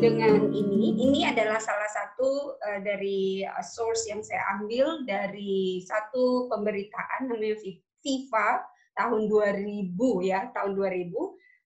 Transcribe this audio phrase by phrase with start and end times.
[0.00, 6.48] dengan ini, ini adalah salah satu uh, dari uh, source yang saya ambil dari satu
[6.48, 7.60] pemberitaan namanya
[8.00, 8.64] FIFA
[8.96, 9.92] tahun 2000
[10.24, 11.12] ya, tahun 2000.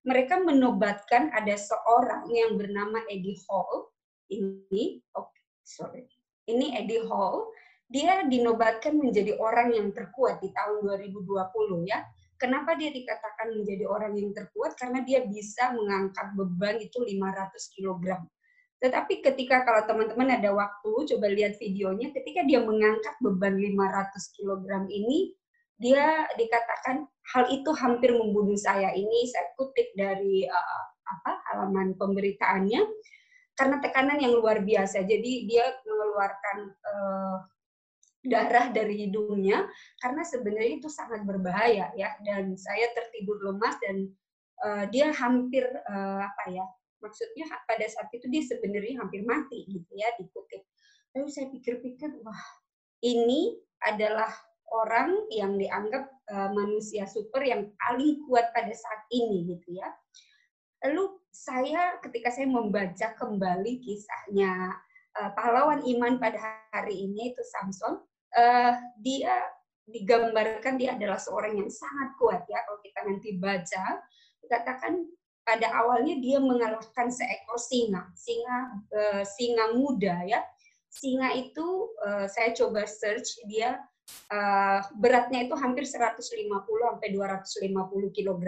[0.05, 3.95] Mereka menobatkan ada seorang yang bernama Eddie Hall.
[4.29, 5.31] Ini, oh,
[5.63, 6.05] sorry.
[6.51, 7.55] Ini Eddie Hall.
[7.87, 12.03] Dia dinobatkan menjadi orang yang terkuat di tahun 2020 ya
[12.37, 14.75] Kenapa dia dikatakan menjadi orang yang terkuat?
[14.75, 18.05] Karena dia bisa mengangkat beban itu 500 kg.
[18.83, 24.67] Tetapi ketika kalau teman-teman ada waktu, coba lihat videonya, ketika dia mengangkat beban 500 kg
[24.93, 25.33] ini,
[25.81, 28.93] dia dikatakan hal itu hampir membunuh saya.
[28.93, 32.83] Ini saya kutip dari uh, apa halaman pemberitaannya
[33.55, 35.07] karena tekanan yang luar biasa.
[35.07, 37.37] Jadi dia mengeluarkan uh,
[38.25, 39.69] darah dari hidungnya
[40.01, 42.11] karena sebenarnya itu sangat berbahaya ya.
[42.25, 44.09] Dan saya tertidur lemas dan
[44.65, 46.65] uh, dia hampir uh, apa ya
[47.05, 50.65] maksudnya pada saat itu dia sebenarnya hampir mati gitu ya dikutip.
[51.15, 52.43] Lalu saya pikir-pikir wah
[53.05, 54.33] ini adalah
[54.73, 59.93] orang yang dianggap uh, manusia super yang paling kuat pada saat ini gitu ya.
[60.89, 64.73] Lalu saya ketika saya membaca kembali kisahnya
[65.39, 68.03] pahlawan iman pada hari ini itu Samson
[68.37, 69.35] uh, dia
[69.85, 73.85] digambarkan dia adalah seorang yang sangat kuat ya kalau kita nanti baca.
[74.45, 74.93] Dikatakan
[75.45, 78.11] pada awalnya dia mengalahkan seekor singa.
[78.19, 78.57] Singa
[78.93, 80.41] uh, singa muda ya.
[80.91, 83.83] Singa itu uh, saya coba search dia
[84.31, 86.21] uh, beratnya itu hampir 150
[86.55, 88.45] sampai 250 kg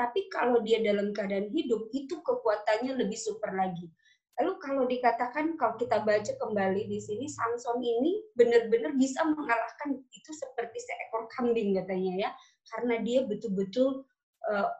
[0.00, 3.92] tapi kalau dia dalam keadaan hidup itu kekuatannya lebih super lagi
[4.40, 10.30] Lalu kalau dikatakan kalau kita baca kembali di sini Samson ini benar-benar bisa mengalahkan itu
[10.32, 12.30] seperti seekor kambing katanya ya,
[12.72, 14.08] karena dia betul-betul
[14.48, 14.72] uh,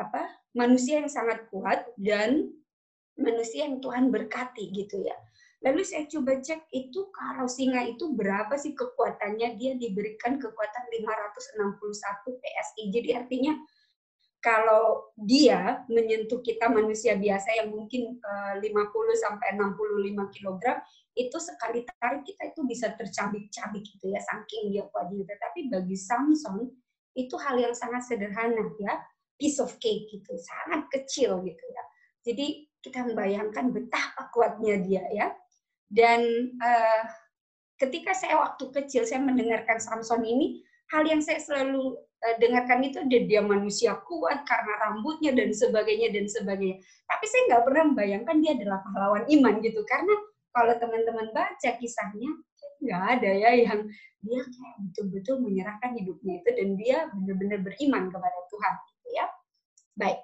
[0.00, 0.24] apa
[0.56, 2.56] manusia yang sangat kuat dan
[3.20, 5.16] manusia yang Tuhan berkati gitu ya.
[5.60, 9.60] Lalu saya coba cek itu kalau singa itu berapa sih kekuatannya?
[9.60, 12.82] Dia diberikan kekuatan 561 PSI.
[12.96, 13.52] Jadi artinya
[14.46, 18.70] kalau dia menyentuh kita manusia biasa yang mungkin uh, 50
[19.18, 20.62] sampai 65 kg
[21.18, 25.26] itu sekali tarik kita itu bisa tercabik-cabik gitu ya saking dia kuatnya.
[25.34, 26.70] Tapi bagi Samson
[27.18, 28.94] itu hal yang sangat sederhana ya
[29.34, 31.82] piece of cake gitu sangat kecil gitu ya.
[32.22, 35.26] Jadi kita membayangkan betapa kuatnya dia ya.
[35.90, 36.22] Dan
[36.62, 37.02] uh,
[37.82, 40.62] ketika saya waktu kecil saya mendengarkan Samson ini
[40.94, 41.98] hal yang saya selalu
[42.40, 46.80] dengarkan itu dia, manusia kuat karena rambutnya dan sebagainya dan sebagainya.
[47.06, 50.14] Tapi saya nggak pernah membayangkan dia adalah pahlawan iman gitu karena
[50.50, 52.32] kalau teman-teman baca kisahnya
[52.80, 53.80] nggak ada ya yang
[54.24, 59.26] dia kayak betul-betul menyerahkan hidupnya itu dan dia benar-benar beriman kepada Tuhan gitu ya.
[59.96, 60.20] Baik.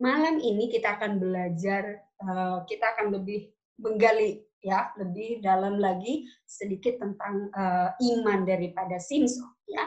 [0.00, 7.00] Malam ini kita akan belajar, uh, kita akan lebih menggali ya lebih dalam lagi sedikit
[7.00, 9.84] tentang uh, iman daripada Simpson ya.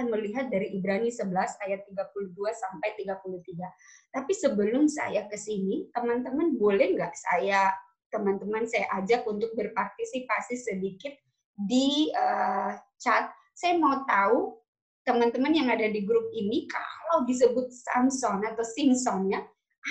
[0.00, 4.16] Akan melihat dari Ibrani 11 ayat 32 sampai 33.
[4.16, 7.68] Tapi sebelum saya ke sini, teman-teman boleh nggak saya
[8.08, 11.12] teman-teman saya ajak untuk berpartisipasi sedikit
[11.52, 13.28] di uh, chat.
[13.52, 14.56] Saya mau tahu
[15.04, 19.44] teman-teman yang ada di grup ini kalau disebut Samson atau Simpson ya,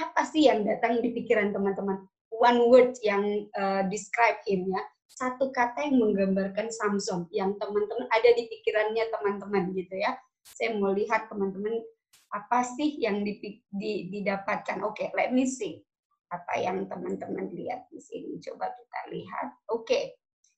[0.10, 2.02] apa sih yang datang di pikiran teman-teman?
[2.34, 8.30] One word yang uh, describe him ya satu kata yang menggambarkan Samson yang teman-teman ada
[8.38, 10.14] di pikirannya teman-teman gitu ya.
[10.46, 11.82] Saya mau lihat teman-teman
[12.30, 14.86] apa sih yang didapatkan.
[14.86, 15.82] Oke, okay, let me see
[16.30, 18.38] apa yang teman-teman lihat di sini.
[18.38, 19.48] Coba kita lihat.
[19.74, 20.04] Oke, okay.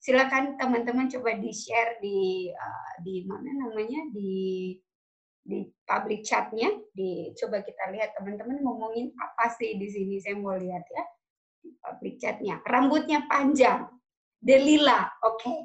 [0.04, 4.76] silakan teman-teman coba di share di uh, di mana namanya di
[5.42, 6.68] di public chatnya.
[6.92, 10.20] Di coba kita lihat teman-teman ngomongin apa sih di sini.
[10.20, 11.04] Saya mau lihat ya
[11.64, 12.60] di public chatnya.
[12.68, 13.88] Rambutnya panjang
[14.42, 15.38] Delila, oke.
[15.38, 15.58] Okay.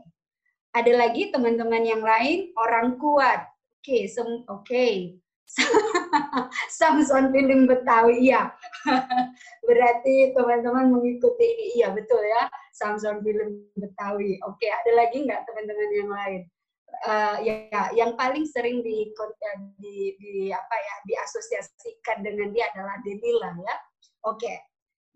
[0.78, 3.50] Ada lagi teman-teman yang lain orang kuat.
[3.82, 4.38] Oke, okay, oke.
[4.62, 4.94] Okay.
[6.78, 8.54] Samson film Betawi, iya.
[9.68, 12.46] Berarti teman-teman mengikuti ini, iya betul ya.
[12.78, 14.38] Samson film Betawi.
[14.46, 16.42] Oke, okay, ada lagi nggak teman-teman yang lain?
[17.04, 19.10] Uh, ya, yang paling sering di,
[19.78, 23.76] di, di apa ya diasosiasikan dengan dia adalah Delila ya.
[24.30, 24.58] Oke, okay.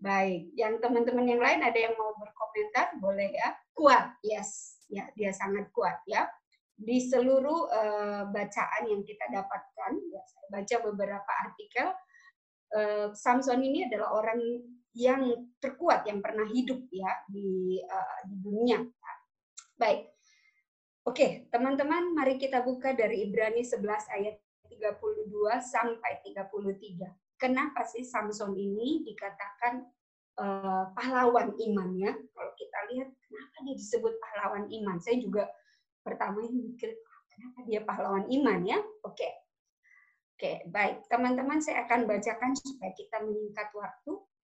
[0.02, 3.54] Baik, yang teman-teman yang lain ada yang mau berkomentar, boleh ya.
[3.70, 6.26] Kuat, yes, ya dia sangat kuat ya.
[6.74, 11.94] Di seluruh uh, bacaan yang kita dapatkan, ya, saya baca beberapa artikel,
[12.74, 14.42] uh, Samson ini adalah orang
[14.90, 15.22] yang
[15.62, 18.82] terkuat yang pernah hidup ya di uh, di dunia.
[19.78, 20.10] Baik,
[21.06, 23.86] oke teman-teman, mari kita buka dari Ibrani 11
[24.18, 24.34] ayat
[24.66, 25.30] 32
[25.62, 29.82] sampai 33 kenapa sih Samson ini dikatakan
[30.38, 32.14] uh, pahlawan iman ya.
[32.14, 35.50] Kalau kita lihat kenapa dia disebut pahlawan iman, saya juga
[36.06, 36.94] pertama mikir
[37.34, 38.78] kenapa dia pahlawan iman ya.
[39.02, 39.26] Oke.
[40.38, 41.06] Oke, baik.
[41.10, 44.12] Teman-teman saya akan bacakan supaya kita menyingkat waktu.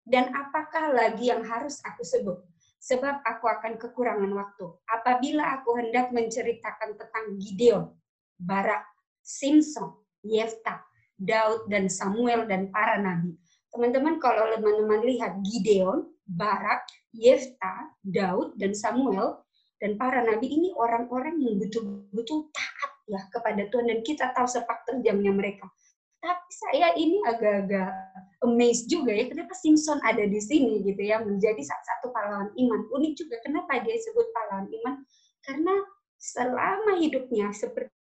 [0.10, 2.42] Dan apakah lagi yang harus aku sebut?
[2.82, 4.66] Sebab aku akan kekurangan waktu.
[4.90, 7.94] Apabila aku hendak menceritakan tentang Gideon,
[8.38, 8.86] Barak,
[9.22, 10.89] Simpson, Yefta,
[11.20, 13.36] Daud, dan Samuel, dan para nabi.
[13.70, 19.44] Teman-teman kalau teman-teman lihat Gideon, Barak, Yefta, Daud, dan Samuel,
[19.80, 24.86] dan para nabi ini orang-orang yang betul-betul taat ya kepada Tuhan dan kita tahu sepak
[24.86, 25.66] terjamnya mereka.
[26.20, 27.96] Tapi saya ini agak-agak
[28.44, 32.82] amazed juga ya kenapa Simpson ada di sini gitu ya menjadi salah satu pahlawan iman.
[32.92, 34.96] Unik juga kenapa dia disebut pahlawan iman
[35.48, 35.76] karena
[36.20, 37.48] selama hidupnya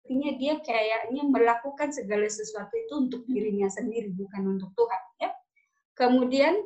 [0.01, 5.29] sepertinya dia kayaknya melakukan segala sesuatu itu untuk dirinya sendiri bukan untuk Tuhan ya.
[5.93, 6.57] Kemudian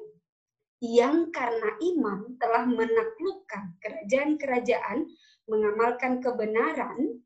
[0.80, 5.12] yang karena iman telah menaklukkan kerajaan-kerajaan,
[5.52, 7.20] mengamalkan kebenaran,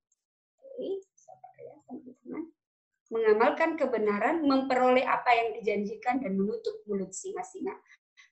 [3.13, 7.77] mengamalkan kebenaran, memperoleh apa yang dijanjikan dan menutup mulut singa-singa.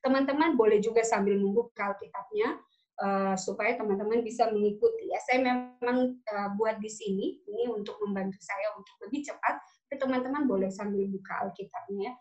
[0.01, 2.57] Teman-teman boleh juga sambil membuka Alkitabnya
[3.01, 5.09] uh, supaya teman-teman bisa mengikuti.
[5.09, 9.61] Ya, saya memang uh, buat di sini ini untuk membantu saya untuk lebih cepat.
[9.87, 12.11] Tapi teman-teman boleh sambil buka Alkitabnya.
[12.11, 12.13] Ya.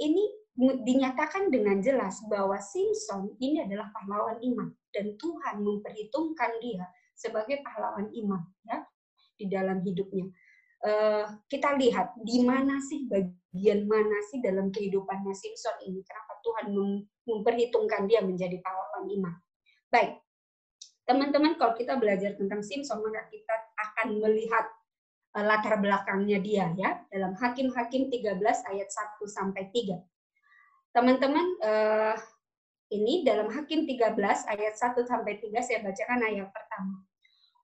[0.00, 0.24] Ini
[0.60, 6.84] dinyatakan dengan jelas bahwa Simpson ini adalah pahlawan iman dan Tuhan memperhitungkan dia
[7.16, 8.80] sebagai pahlawan iman ya
[9.36, 10.28] di dalam hidupnya.
[10.80, 16.72] Uh, kita lihat di mana sih bagian mana sih dalam kehidupannya Simpson ini kenapa Tuhan
[17.28, 19.34] memperhitungkan dia menjadi pahlawan iman.
[19.90, 20.22] Baik,
[21.02, 24.70] teman-teman kalau kita belajar tentang Simpson maka kita akan melihat
[25.34, 28.38] uh, latar belakangnya dia ya dalam Hakim-Hakim 13
[28.70, 29.98] ayat 1 sampai 3.
[30.94, 32.14] Teman-teman, uh,
[32.94, 34.14] ini dalam Hakim 13
[34.46, 37.02] ayat 1 sampai 3 saya bacakan ayat pertama.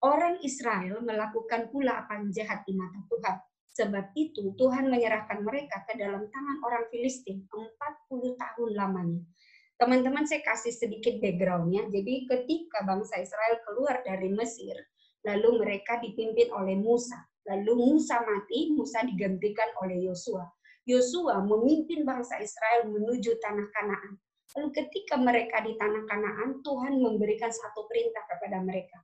[0.02, 3.36] Orang Israel melakukan pula apa yang jahat di mata Tuhan.
[3.70, 7.70] Sebab itu Tuhan menyerahkan mereka ke dalam tangan orang Filistin 40
[8.34, 9.22] tahun lamanya.
[9.76, 11.84] Teman-teman saya kasih sedikit backgroundnya.
[11.92, 14.72] Jadi ketika bangsa Israel keluar dari Mesir,
[15.28, 17.20] lalu mereka dipimpin oleh Musa.
[17.44, 20.48] Lalu Musa mati, Musa digantikan oleh Yosua.
[20.88, 24.16] Yosua memimpin bangsa Israel menuju tanah Kanaan.
[24.56, 28.98] Lalu ketika mereka di tanah Kanaan, Tuhan memberikan satu perintah kepada mereka.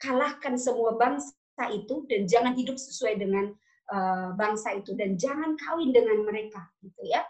[0.00, 1.36] Kalahkan semua bangsa
[1.68, 3.52] itu dan jangan hidup sesuai dengan
[3.92, 7.26] uh, bangsa itu dan jangan kawin dengan mereka, gitu ya.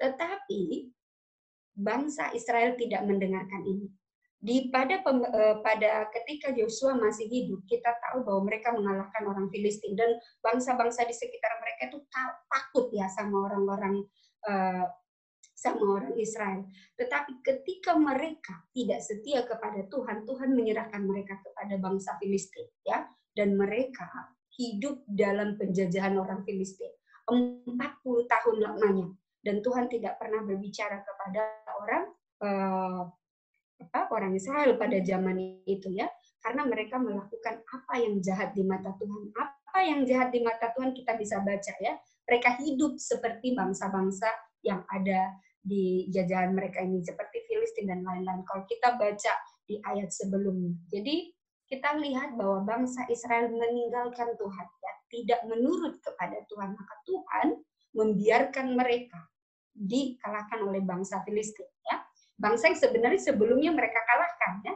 [0.00, 0.92] Tetapi
[1.76, 3.86] bangsa Israel tidak mendengarkan ini.
[4.36, 9.96] Di pada uh, pada ketika Yosua masih hidup kita tahu bahwa mereka mengalahkan orang Filistin
[9.96, 11.98] dan bangsa-bangsa di sekitar mereka itu
[12.48, 14.04] takut ya sama orang-orang
[14.48, 14.86] uh,
[15.56, 16.68] sama orang Israel.
[17.00, 23.08] Tetapi ketika mereka tidak setia kepada Tuhan, Tuhan menyerahkan mereka kepada bangsa Filistin ya.
[23.36, 24.08] Dan mereka
[24.56, 26.92] hidup dalam penjajahan orang Filistin.
[27.28, 27.72] 40
[28.04, 29.08] tahun lamanya
[29.46, 31.42] dan Tuhan tidak pernah berbicara kepada
[31.78, 32.04] orang
[32.42, 33.06] uh,
[33.78, 36.10] apa orang Israel pada zaman itu ya.
[36.42, 39.30] Karena mereka melakukan apa yang jahat di mata Tuhan.
[39.38, 41.94] Apa yang jahat di mata Tuhan kita bisa baca ya.
[42.26, 44.26] Mereka hidup seperti bangsa-bangsa
[44.66, 48.42] yang ada di jajahan mereka ini seperti Filistin dan lain-lain.
[48.46, 49.32] Kalau kita baca
[49.66, 50.74] di ayat sebelumnya.
[50.90, 51.30] Jadi
[51.66, 54.92] kita lihat bahwa bangsa Israel meninggalkan Tuhan ya.
[55.06, 56.74] Tidak menurut kepada Tuhan.
[56.74, 57.48] Maka Tuhan
[57.94, 59.18] membiarkan mereka
[59.76, 62.00] dikalahkan oleh bangsa Filistin ya
[62.36, 64.74] bangsa yang sebenarnya sebelumnya mereka kalahkan ya.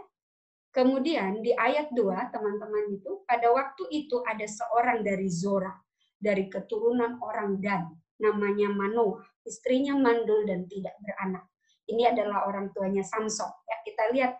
[0.71, 5.75] Kemudian di ayat 2 teman-teman itu pada waktu itu ada seorang dari Zora
[6.21, 7.91] dari keturunan orang Dan
[8.21, 11.49] namanya Manoah, istrinya mandul dan tidak beranak.
[11.91, 13.51] Ini adalah orang tuanya Samson.
[13.67, 14.33] Ya, kita lihat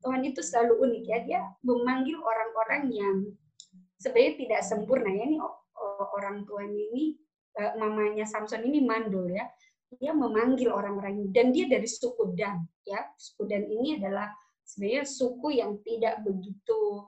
[0.00, 3.16] Tuhan itu selalu unik ya, dia memanggil orang-orang yang
[4.00, 5.28] sebenarnya tidak sempurna ya.
[5.28, 5.38] Ini
[6.16, 7.20] orang tuanya ini
[7.60, 9.44] eh, mamanya Samson ini mandul ya
[9.94, 12.98] dia memanggil orang-orang dan dia dari suku Dan ya.
[13.14, 14.30] Suku Dan ini adalah
[14.66, 17.06] sebenarnya suku yang tidak begitu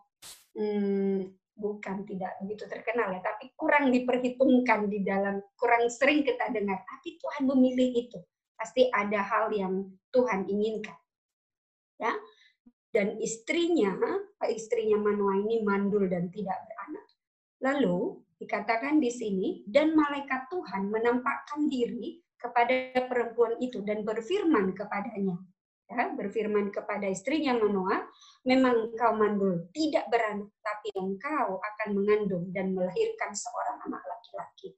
[0.55, 1.27] hmm,
[1.59, 7.19] bukan tidak begitu terkenal ya tapi kurang diperhitungkan di dalam kurang sering kita dengar tapi
[7.19, 8.19] Tuhan memilih itu.
[8.55, 10.97] Pasti ada hal yang Tuhan inginkan
[11.99, 12.15] ya.
[12.89, 13.93] Dan istrinya
[14.49, 17.07] istrinya Manoah ini mandul dan tidak beranak.
[17.61, 25.37] Lalu dikatakan di sini dan malaikat Tuhan menampakkan diri kepada perempuan itu dan berfirman kepadanya.
[25.89, 28.05] Ya, berfirman kepada istrinya Manoah,
[28.45, 34.77] memang engkau mandul, tidak beranak, tapi engkau akan mengandung dan melahirkan seorang anak laki-laki.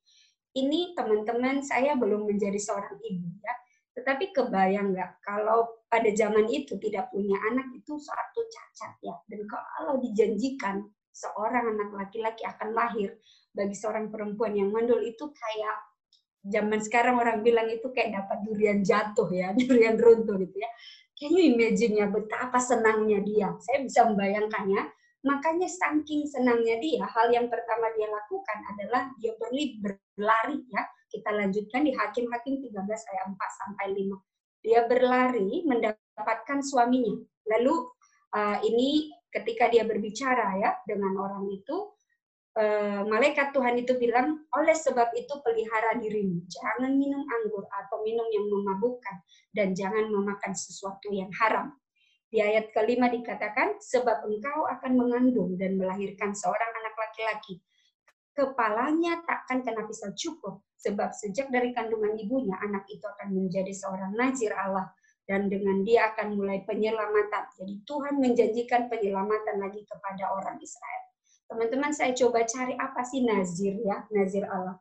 [0.54, 3.54] Ini teman-teman saya belum menjadi seorang ibu ya,
[3.90, 9.14] Tetapi kebayang nggak kalau pada zaman itu tidak punya anak itu satu cacat ya.
[9.26, 13.18] Dan kalau dijanjikan seorang anak laki-laki akan lahir
[13.50, 15.89] bagi seorang perempuan yang mandul itu kayak
[16.44, 20.70] zaman sekarang orang bilang itu kayak dapat durian jatuh ya, durian runtuh gitu ya.
[21.20, 23.52] Can you imagine ya betapa senangnya dia?
[23.60, 24.88] Saya bisa membayangkannya.
[25.20, 30.80] Makanya saking senangnya dia, hal yang pertama dia lakukan adalah dia berli berlari ya.
[31.12, 34.64] Kita lanjutkan di Hakim-Hakim 13 ayat 4 sampai 5.
[34.64, 37.20] Dia berlari mendapatkan suaminya.
[37.52, 37.74] Lalu
[38.32, 41.99] uh, ini ketika dia berbicara ya dengan orang itu,
[42.60, 48.28] uh, malaikat Tuhan itu bilang, oleh sebab itu pelihara dirimu, jangan minum anggur atau minum
[48.28, 49.24] yang memabukkan,
[49.56, 51.72] dan jangan memakan sesuatu yang haram.
[52.30, 57.58] Di ayat kelima dikatakan, sebab engkau akan mengandung dan melahirkan seorang anak laki-laki.
[58.30, 64.14] Kepalanya takkan kena pisau cukup, sebab sejak dari kandungan ibunya, anak itu akan menjadi seorang
[64.14, 64.94] nazir Allah,
[65.26, 67.50] dan dengan dia akan mulai penyelamatan.
[67.58, 71.09] Jadi Tuhan menjanjikan penyelamatan lagi kepada orang Israel.
[71.50, 74.78] Teman-teman saya coba cari apa sih nazir ya, nazir Allah.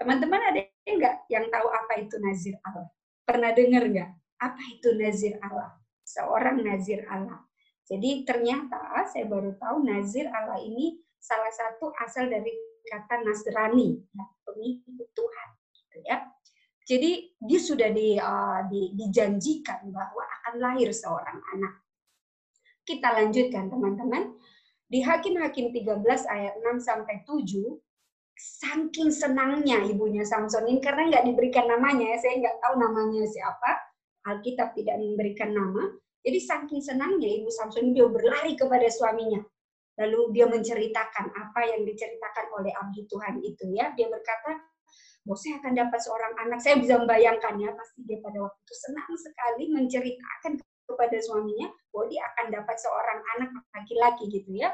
[0.00, 2.88] Teman-teman ada nggak yang tahu apa itu nazir Allah?
[3.28, 4.10] Pernah dengar nggak?
[4.40, 5.76] Apa itu nazir Allah?
[6.08, 7.44] Seorang nazir Allah.
[7.84, 12.50] Jadi ternyata saya baru tahu nazir Allah ini salah satu asal dari
[12.86, 15.48] kata Nasrani, ya, pengikut Tuhan.
[15.74, 16.18] Gitu ya.
[16.86, 17.10] Jadi
[17.42, 21.82] dia sudah di, uh, di, dijanjikan bahwa akan lahir seorang anak.
[22.86, 24.38] Kita lanjutkan teman-teman.
[24.86, 27.74] Di Hakim-Hakim 13 ayat 6 sampai 7,
[28.38, 33.70] saking senangnya ibunya Samson ini karena nggak diberikan namanya ya, saya nggak tahu namanya siapa,
[34.30, 35.90] Alkitab tidak memberikan nama.
[36.22, 39.42] Jadi saking senangnya ibu Samson dia berlari kepada suaminya.
[39.96, 43.90] Lalu dia menceritakan apa yang diceritakan oleh abdi Tuhan itu ya.
[43.96, 44.58] Dia berkata,
[45.26, 46.58] bahwa saya akan dapat seorang anak.
[46.62, 50.52] Saya bisa membayangkan ya, pasti dia pada waktu itu senang sekali menceritakan
[50.86, 54.70] kepada suaminya bahwa dia akan dapat seorang anak laki-laki gitu ya.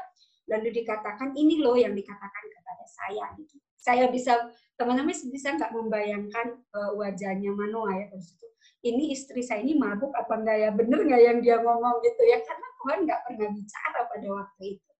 [0.47, 3.55] Lalu dikatakan ini loh yang dikatakan kepada saya gitu.
[3.79, 4.47] Saya bisa
[4.79, 8.47] teman-teman bisa nggak membayangkan uh, wajahnya Manoa ya terus itu.
[8.83, 12.39] Ini istri saya ini mabuk apa enggak ya bener nggak yang dia ngomong gitu ya
[12.43, 14.91] karena Tuhan nggak pernah bicara pada waktu itu.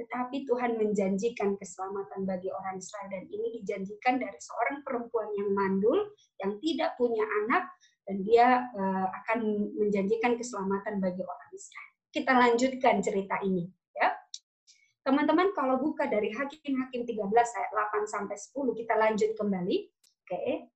[0.00, 6.08] Tetapi Tuhan menjanjikan keselamatan bagi orang Israel dan ini dijanjikan dari seorang perempuan yang mandul
[6.40, 7.68] yang tidak punya anak
[8.10, 11.90] dan dia uh, akan menjanjikan keselamatan bagi orang Israel.
[12.10, 14.10] Kita lanjutkan cerita ini ya.
[15.06, 18.50] Teman-teman kalau buka dari Hakim-Hakim 13 ayat 8 sampai 10
[18.82, 19.76] kita lanjut kembali.
[20.26, 20.74] Oke.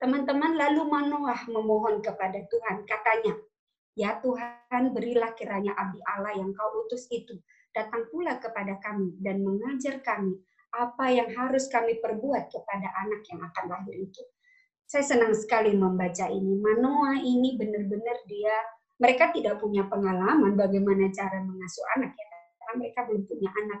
[0.00, 3.36] Teman-teman lalu Manoah memohon kepada Tuhan katanya,
[3.92, 7.36] "Ya Tuhan, berilah kiranya abdi Allah yang kau utus itu
[7.76, 10.40] datang pula kepada kami dan mengajar kami
[10.72, 14.24] apa yang harus kami perbuat kepada anak yang akan lahir itu."
[14.86, 16.62] Saya senang sekali membaca ini.
[16.62, 18.56] Manoa ini benar-benar dia,
[19.02, 23.80] mereka tidak punya pengalaman bagaimana cara mengasuh anak ya, karena mereka belum punya anak.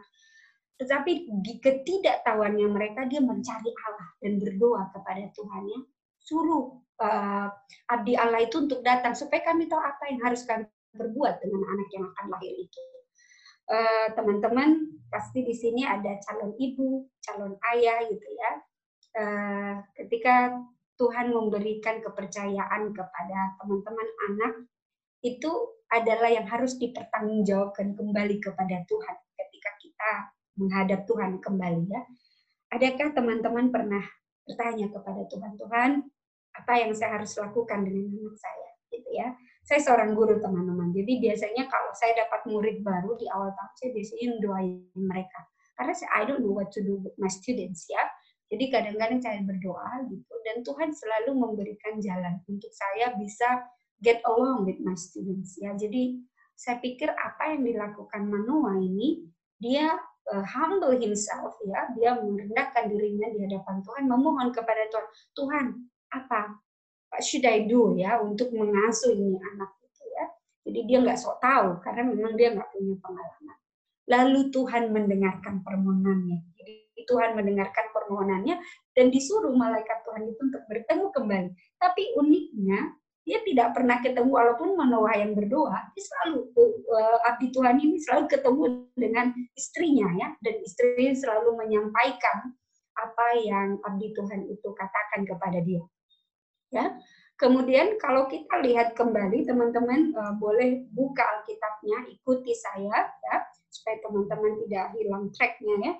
[0.76, 1.10] Tetapi
[1.40, 5.78] di ketidaktahuannya mereka, dia mencari Allah dan berdoa kepada Tuhannya,
[6.20, 7.48] suruh uh,
[7.88, 11.88] abdi Allah itu untuk datang supaya kami tahu apa yang harus kami berbuat dengan anak
[11.94, 12.82] yang akan lahir itu.
[13.66, 18.52] Eh, teman-teman uh, pasti di sini ada calon ibu, calon ayah gitu ya.
[19.16, 20.54] Uh, ketika
[20.96, 24.52] Tuhan memberikan kepercayaan kepada teman-teman anak
[25.20, 25.52] itu
[25.92, 30.12] adalah yang harus dipertanggungjawabkan kembali kepada Tuhan ketika kita
[30.56, 32.02] menghadap Tuhan kembali ya.
[32.72, 34.02] Adakah teman-teman pernah
[34.48, 35.90] bertanya kepada Tuhan, Tuhan,
[36.56, 38.70] apa yang saya harus lakukan dengan anak saya?
[38.90, 39.28] Gitu ya.
[39.62, 40.90] Saya seorang guru teman-teman.
[40.90, 45.40] Jadi biasanya kalau saya dapat murid baru di awal tahun saya biasanya mendoain mereka.
[45.76, 48.00] Karena saya I don't know what to do with my students ya
[48.46, 53.66] jadi kadang-kadang saya berdoa gitu dan Tuhan selalu memberikan jalan untuk saya bisa
[53.98, 55.74] get along with my students ya.
[55.74, 56.22] Jadi
[56.56, 59.26] saya pikir apa yang dilakukan Manoa ini
[59.58, 59.92] dia
[60.30, 65.66] uh, humble himself ya, dia merendahkan dirinya di hadapan Tuhan, memohon kepada Tuhan, Tuhan
[66.14, 66.40] apa
[67.10, 70.26] what should I do ya untuk mengasuh ini anak itu ya.
[70.70, 73.58] Jadi dia nggak sok tahu karena memang dia nggak punya pengalaman.
[74.06, 76.55] Lalu Tuhan mendengarkan permohonannya.
[77.06, 78.58] Tuhan mendengarkan permohonannya
[78.92, 81.50] dan disuruh malaikat Tuhan itu untuk bertemu kembali.
[81.78, 82.94] Tapi uniknya
[83.26, 88.30] dia tidak pernah ketemu walaupun Manoah yang berdoa, dia selalu uh, abdi Tuhan ini selalu
[88.30, 88.62] ketemu
[88.94, 92.54] dengan istrinya ya dan istrinya selalu menyampaikan
[92.94, 95.82] apa yang abdi Tuhan itu katakan kepada dia.
[96.70, 96.94] Ya.
[97.36, 103.36] Kemudian kalau kita lihat kembali teman-teman uh, boleh buka Alkitabnya, ikuti saya ya
[103.68, 105.92] supaya teman-teman tidak hilang tracknya ya.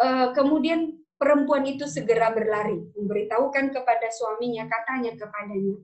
[0.00, 5.76] Eh, kemudian perempuan itu segera berlari, memberitahukan kepada suaminya, katanya kepadanya,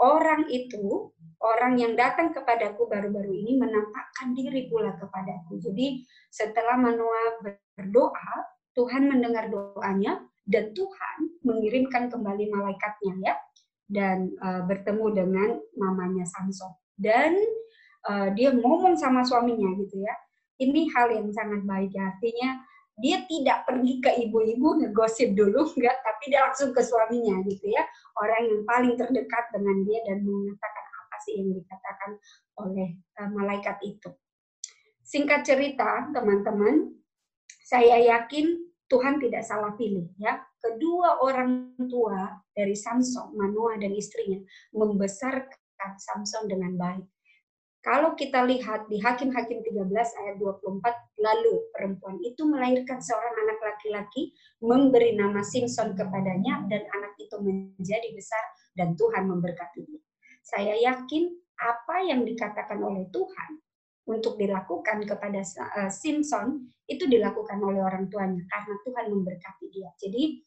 [0.00, 1.12] orang itu,
[1.44, 5.60] orang yang datang kepadaku baru-baru ini menampakkan diri pula kepadaku.
[5.60, 7.44] Jadi setelah Manoah
[7.76, 8.32] berdoa,
[8.72, 13.34] Tuhan mendengar doanya dan Tuhan mengirimkan kembali malaikatnya ya
[13.92, 17.36] dan uh, bertemu dengan mamanya Samson dan
[18.08, 20.14] uh, dia ngomong sama suaminya gitu ya
[20.58, 22.50] ini hal yang sangat baik ya artinya
[22.94, 27.82] dia tidak pergi ke ibu-ibu ngegosip dulu enggak tapi dia langsung ke suaminya gitu ya.
[28.18, 32.10] Orang yang paling terdekat dengan dia dan mengatakan apa sih yang dikatakan
[32.62, 34.10] oleh uh, malaikat itu.
[35.04, 36.94] Singkat cerita teman-teman
[37.64, 40.38] saya yakin Tuhan tidak salah pilih ya.
[40.62, 44.40] Kedua orang tua dari Samson Manoah dan istrinya
[44.72, 47.13] membesarkan Samson dengan baik
[47.84, 50.80] kalau kita lihat di Hakim-Hakim 13 ayat 24,
[51.20, 54.32] lalu perempuan itu melahirkan seorang anak laki-laki,
[54.64, 58.40] memberi nama Simpson kepadanya, dan anak itu menjadi besar,
[58.72, 60.00] dan Tuhan memberkati dia.
[60.40, 61.28] Saya yakin
[61.60, 63.60] apa yang dikatakan oleh Tuhan
[64.08, 69.92] untuk dilakukan kepada uh, Simpson itu dilakukan oleh orang tuanya karena Tuhan memberkati dia.
[70.00, 70.40] Jadi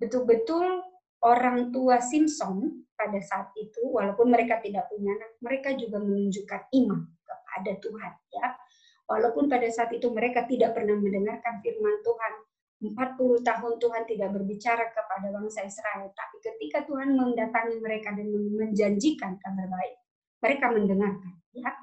[0.00, 0.80] betul-betul
[1.20, 7.00] orang tua Simpson pada saat itu, walaupun mereka tidak punya anak, mereka juga menunjukkan iman
[7.24, 8.12] kepada Tuhan.
[8.32, 8.46] Ya,
[9.08, 12.32] walaupun pada saat itu mereka tidak pernah mendengarkan firman Tuhan,
[12.80, 19.36] 40 tahun Tuhan tidak berbicara kepada bangsa Israel, tapi ketika Tuhan mendatangi mereka dan menjanjikan
[19.36, 19.94] kabar baik,
[20.40, 21.36] mereka mendengarkan.
[21.52, 21.76] Ya,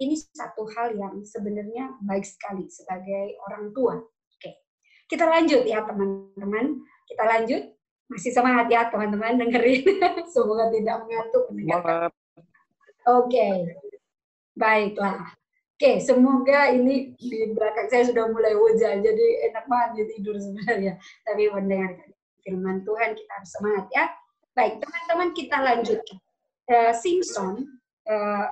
[0.00, 4.00] ini satu hal yang sebenarnya baik sekali sebagai orang tua.
[4.00, 4.64] Oke,
[5.12, 6.80] kita lanjut ya teman-teman.
[7.04, 7.79] Kita lanjut
[8.10, 9.86] masih semangat ya teman-teman dengerin.
[10.34, 12.10] Semoga tidak mengantuk mendengarkan.
[13.06, 13.56] Oke, okay.
[14.58, 15.30] baiklah.
[15.80, 21.00] Oke, okay, semoga ini di belakang saya sudah mulai hujan, jadi enak banget tidur sebenarnya.
[21.24, 22.12] Tapi mendengarkan
[22.44, 24.04] firman Tuhan kita harus semangat ya.
[24.52, 26.00] Baik, teman-teman kita lanjut.
[26.68, 28.46] Uh, Simpson, uh,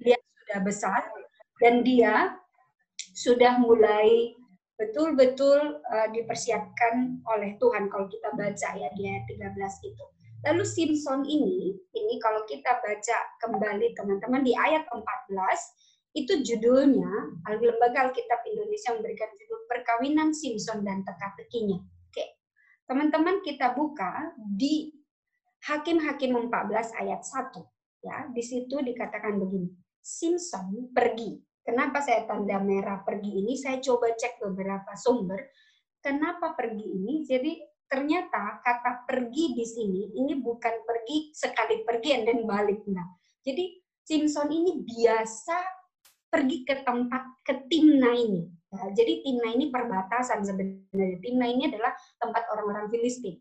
[0.00, 1.00] dia sudah besar
[1.60, 2.40] dan dia
[3.12, 4.32] sudah mulai
[4.82, 9.54] betul-betul uh, dipersiapkan oleh Tuhan kalau kita baca ya di ayat 13
[9.86, 10.04] itu.
[10.42, 14.98] Lalu Simpson ini, ini kalau kita baca kembali teman-teman di ayat 14,
[16.18, 17.08] itu judulnya,
[17.46, 21.78] Lembaga Alkitab Indonesia memberikan judul Perkawinan Simpson dan Teka-tekinya.
[22.10, 22.42] Oke,
[22.90, 24.90] teman-teman kita buka di
[25.62, 28.02] Hakim-Hakim 14 ayat 1.
[28.02, 29.70] Ya, di situ dikatakan begini,
[30.02, 33.54] Simpson pergi Kenapa saya tanda merah pergi ini?
[33.54, 35.38] Saya coba cek beberapa sumber.
[36.02, 37.22] Kenapa pergi ini?
[37.22, 43.08] Jadi ternyata kata pergi di sini ini bukan pergi sekali pergi dan balik enggak.
[43.46, 43.64] Jadi
[44.02, 45.58] Simpson ini biasa
[46.26, 48.42] pergi ke tempat ke Timna ini.
[48.72, 51.22] Ya, jadi Timna ini perbatasan sebenarnya.
[51.22, 53.38] Timna ini adalah tempat orang-orang Filistin.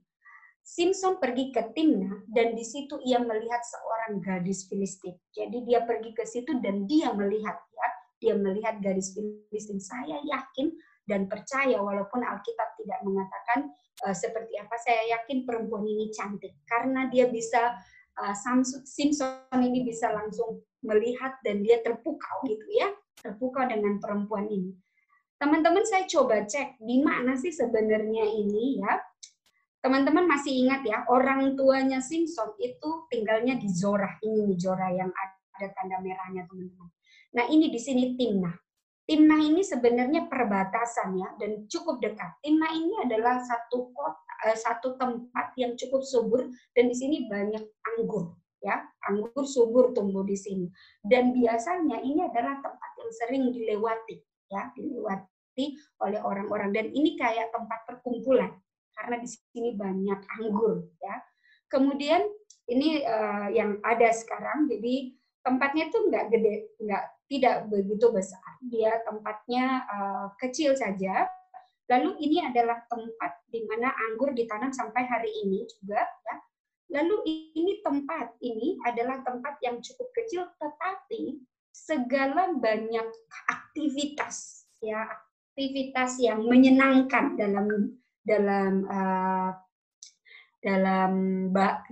[0.62, 5.17] Simpson pergi ke Timna dan di situ ia melihat seorang gadis Filistin.
[5.34, 7.88] Jadi dia pergi ke situ dan dia melihat ya
[8.21, 9.81] dia melihat garis Filistin.
[9.81, 10.69] Saya yakin
[11.10, 13.73] dan percaya walaupun Alkitab tidak mengatakan
[14.05, 17.73] uh, seperti apa, saya yakin perempuan ini cantik karena dia bisa
[18.21, 18.36] uh,
[18.86, 24.77] Simpson ini bisa langsung melihat dan dia terpukau gitu ya, terpukau dengan perempuan ini.
[25.41, 29.01] Teman-teman saya coba cek di mana sih sebenarnya ini ya.
[29.81, 34.21] Teman-teman masih ingat ya, orang tuanya Simpson itu tinggalnya di Zorah.
[34.21, 36.89] Ini nih Zorah yang ada tanda merahnya teman-teman.
[37.36, 38.56] Nah ini di sini Timnah.
[39.08, 42.38] Timnah ini sebenarnya perbatasan ya dan cukup dekat.
[42.44, 47.63] Timnah ini adalah satu kota, eh, satu tempat yang cukup subur dan di sini banyak
[47.98, 48.78] anggur ya
[49.10, 50.70] anggur subur tumbuh di sini
[51.02, 54.22] dan biasanya ini adalah tempat yang sering dilewati
[54.54, 55.65] ya dilewati
[56.06, 58.54] oleh orang-orang dan ini kayak tempat perkumpulan
[58.94, 61.17] karena di sini banyak anggur ya
[61.74, 62.22] kemudian
[62.70, 68.43] ini uh, yang ada sekarang jadi tempatnya itu nggak gede nggak tidak begitu besar.
[68.65, 71.27] Dia tempatnya uh, kecil saja.
[71.88, 76.04] Lalu ini adalah tempat di mana anggur ditanam sampai hari ini juga.
[76.04, 76.36] Ya.
[76.91, 77.15] Lalu
[77.56, 81.39] ini tempat ini adalah tempat yang cukup kecil, tetapi
[81.71, 83.08] segala banyak
[83.47, 85.08] aktivitas, ya
[85.51, 87.95] aktivitas yang menyenangkan dalam
[88.27, 89.51] dalam uh,
[90.62, 91.13] dalam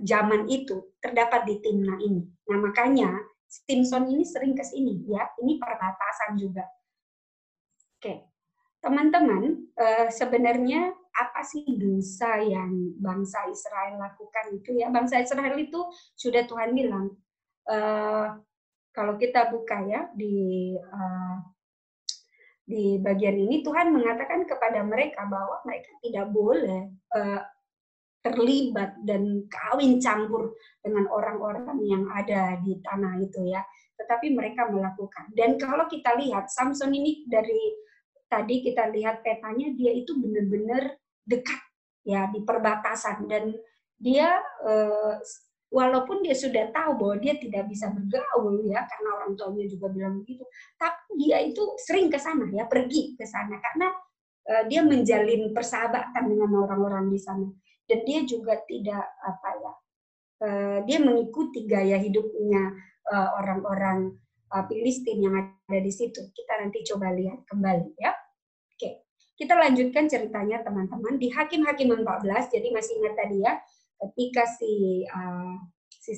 [0.04, 2.22] zaman itu terdapat di Timna ini.
[2.46, 3.10] Nah makanya
[3.50, 5.26] Stimson ini sering ke sini ya.
[5.42, 6.62] Ini perbatasan juga.
[7.98, 8.30] Oke.
[8.80, 14.88] Teman-teman, eh, sebenarnya apa sih dosa yang bangsa Israel lakukan itu ya?
[14.88, 15.82] Bangsa Israel itu
[16.14, 17.10] sudah Tuhan bilang
[17.66, 18.26] eh,
[18.94, 21.36] kalau kita buka ya di eh,
[22.70, 26.86] di bagian ini Tuhan mengatakan kepada mereka bahwa mereka tidak boleh
[28.20, 30.52] terlibat dan kawin campur
[30.84, 33.64] dengan orang-orang yang ada di tanah itu ya.
[33.96, 35.32] Tetapi mereka melakukan.
[35.32, 37.76] Dan kalau kita lihat Samson ini dari
[38.28, 40.94] tadi kita lihat petanya dia itu benar-benar
[41.26, 41.60] dekat
[42.06, 43.52] ya di perbatasan dan
[44.00, 45.14] dia eh,
[45.70, 50.14] walaupun dia sudah tahu bahwa dia tidak bisa bergaul ya karena orang tuanya juga bilang
[50.20, 50.42] begitu
[50.74, 53.88] tapi dia itu sering ke sana ya pergi ke sana karena
[54.50, 57.46] uh, dia menjalin persahabatan dengan orang-orang di sana
[57.90, 59.72] dan dia juga tidak apa ya
[60.46, 62.70] uh, dia mengikuti gaya hidupnya
[63.10, 64.14] uh, orang-orang
[64.54, 66.30] uh, Filistin yang ada di situ.
[66.30, 68.14] Kita nanti coba lihat kembali ya.
[68.78, 73.56] Oke kita lanjutkan ceritanya teman-teman di Hakim-Hakim 14 jadi masih ingat tadi ya
[73.96, 75.56] ketika si uh,
[75.88, 76.12] si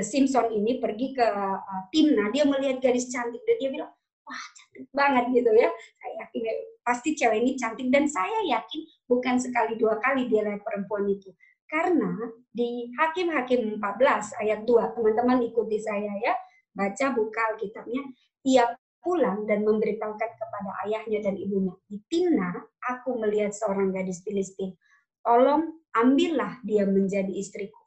[0.00, 3.92] Simpson ini pergi ke uh, Timna dia melihat gadis cantik dan dia bilang
[4.24, 5.68] wah cantik banget gitu ya.
[6.00, 10.42] Saya yakin ya, pasti cewek ini cantik dan saya yakin bukan sekali dua kali dia
[10.46, 11.30] lihat perempuan itu.
[11.72, 12.12] Karena
[12.52, 16.36] di Hakim-Hakim 14 ayat 2, teman-teman ikuti saya ya,
[16.76, 18.12] baca buka Alkitabnya,
[18.44, 18.68] ia
[19.00, 22.52] pulang dan memberitahukan kepada ayahnya dan ibunya, di Timna
[22.92, 24.76] aku melihat seorang gadis Filistin.
[25.24, 27.80] Tolong ambillah dia menjadi istriku.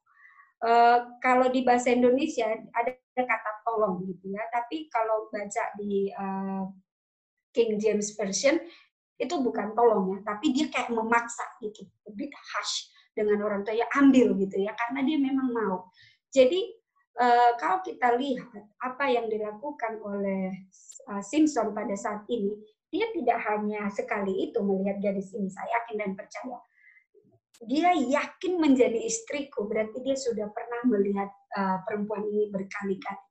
[0.65, 4.41] Uh, kalau di bahasa Indonesia ada kata tolong gitu ya.
[4.49, 6.65] Tapi kalau baca di uh,
[7.55, 8.59] King James Version
[9.15, 13.87] itu bukan tolong ya, tapi dia kayak memaksa gitu, lebih harsh dengan orang tua ya
[13.95, 15.77] ambil gitu ya, karena dia memang mau.
[16.35, 16.75] Jadi
[17.15, 20.67] uh, kalau kita lihat apa yang dilakukan oleh
[21.07, 22.59] uh, Simpson pada saat ini,
[22.91, 26.59] dia tidak hanya sekali itu melihat gadis ini, saya yakin dan percaya.
[27.63, 33.23] Dia yakin menjadi istriku, berarti dia sudah pernah melihat uh, perempuan ini berkali-kali.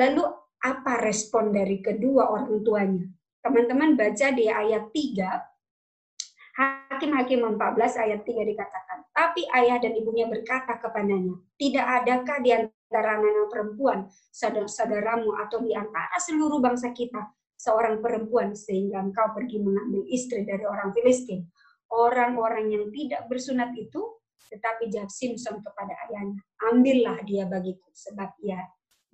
[0.00, 0.24] Lalu
[0.64, 3.04] apa respon dari kedua orang tuanya?
[3.38, 10.74] Teman-teman baca di ayat 3, Hakim-Hakim 14 ayat 3 dikatakan, tapi ayah dan ibunya berkata
[10.82, 18.02] kepadanya, tidak adakah di antara anak perempuan, saudara-saudaramu atau di antara seluruh bangsa kita, seorang
[18.02, 21.46] perempuan sehingga engkau pergi mengambil istri dari orang Filistin.
[21.94, 24.18] Orang-orang yang tidak bersunat itu,
[24.50, 28.58] tetapi jawab Simpson kepada ayahnya, ambillah dia bagiku, sebab ia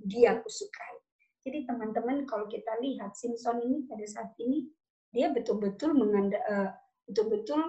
[0.01, 1.04] dia aku sukai.
[1.45, 4.65] Jadi teman-teman kalau kita lihat Simpson ini pada saat ini
[5.13, 6.71] dia betul-betul menganda uh,
[7.05, 7.61] betul-betul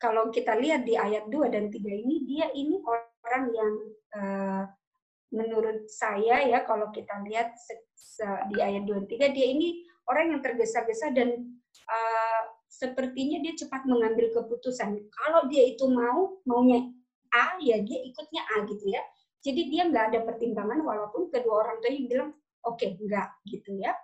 [0.00, 3.72] kalau kita lihat di ayat 2 dan 3 ini dia ini orang yang
[4.16, 4.62] uh,
[5.28, 7.52] menurut saya ya kalau kita lihat
[8.48, 13.84] di ayat 2 dan 3 dia ini orang yang tergesa-gesa dan uh, sepertinya dia cepat
[13.84, 14.96] mengambil keputusan.
[15.12, 16.88] Kalau dia itu mau maunya
[17.36, 19.04] A ya dia ikutnya A gitu ya.
[19.44, 22.30] Jadi dia nggak ada pertimbangan walaupun kedua orang tuanya bilang
[22.68, 23.96] oke okay, enggak gitu ya.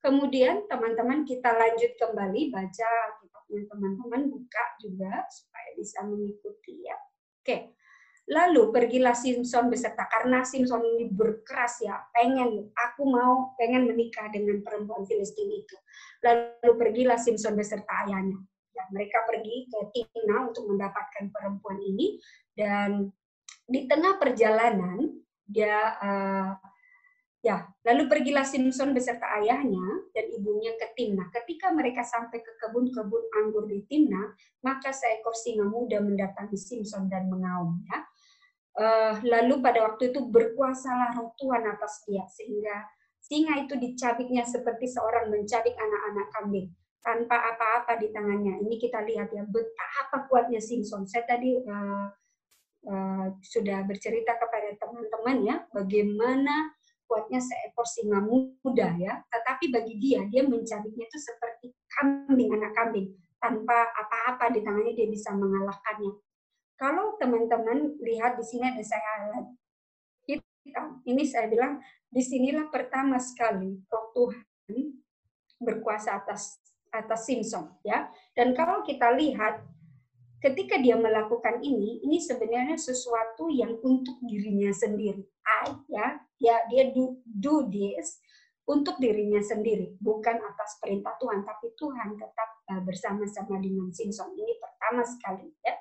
[0.00, 6.96] Kemudian teman-teman kita lanjut kembali baca kitabnya teman-teman buka juga supaya bisa mengikuti ya.
[7.42, 7.74] Oke.
[8.26, 14.66] Lalu pergilah Simpson beserta karena Simpson ini berkeras ya, pengen aku mau pengen menikah dengan
[14.66, 15.78] perempuan Filistin itu.
[16.26, 18.42] Lalu pergilah Simpson beserta ayahnya.
[18.74, 22.18] Ya, mereka pergi ke Timna untuk mendapatkan perempuan ini
[22.58, 23.14] dan
[23.70, 25.06] di tengah perjalanan
[25.46, 26.50] dia uh,
[27.46, 31.30] ya lalu pergilah Simpson beserta ayahnya dan ibunya ke Timna.
[31.30, 34.34] Ketika mereka sampai ke kebun-kebun anggur di Timna,
[34.66, 37.78] maka seekor singa muda mendatangi Simpson dan mengaum.
[37.86, 37.98] Ya.
[38.76, 42.84] Uh, lalu pada waktu itu berkuasalah roh Tuhan atas dia sehingga
[43.16, 46.68] singa itu dicabiknya seperti seorang mencabik anak-anak kambing
[47.00, 48.60] tanpa apa-apa di tangannya.
[48.66, 51.06] Ini kita lihat ya betapa kuatnya Simpson.
[51.06, 52.10] Saya tadi uh,
[52.90, 56.75] uh, sudah bercerita kepada teman-teman ya bagaimana
[57.06, 59.22] kuatnya seekor singa muda ya.
[59.30, 63.14] Tetapi bagi dia dia mencabiknya itu seperti kambing anak kambing.
[63.40, 66.12] Tanpa apa-apa di tangannya dia bisa mengalahkannya.
[66.76, 69.32] Kalau teman-teman lihat di sini ada saya
[70.66, 71.78] hitam ini saya bilang
[72.10, 74.76] di sinilah pertama sekali roh Tuhan
[75.62, 76.58] berkuasa atas
[76.90, 78.10] atas Simpson ya.
[78.34, 79.62] Dan kalau kita lihat
[80.40, 85.24] ketika dia melakukan ini, ini sebenarnya sesuatu yang untuk dirinya sendiri.
[85.46, 86.06] I, ya,
[86.40, 88.20] ya dia do, do this
[88.66, 94.34] untuk dirinya sendiri, bukan atas perintah Tuhan, tapi Tuhan tetap uh, bersama-sama dengan Simpson.
[94.34, 95.74] Ini pertama sekali, ya.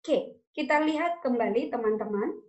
[0.00, 2.40] Oke, kita lihat kembali teman-teman.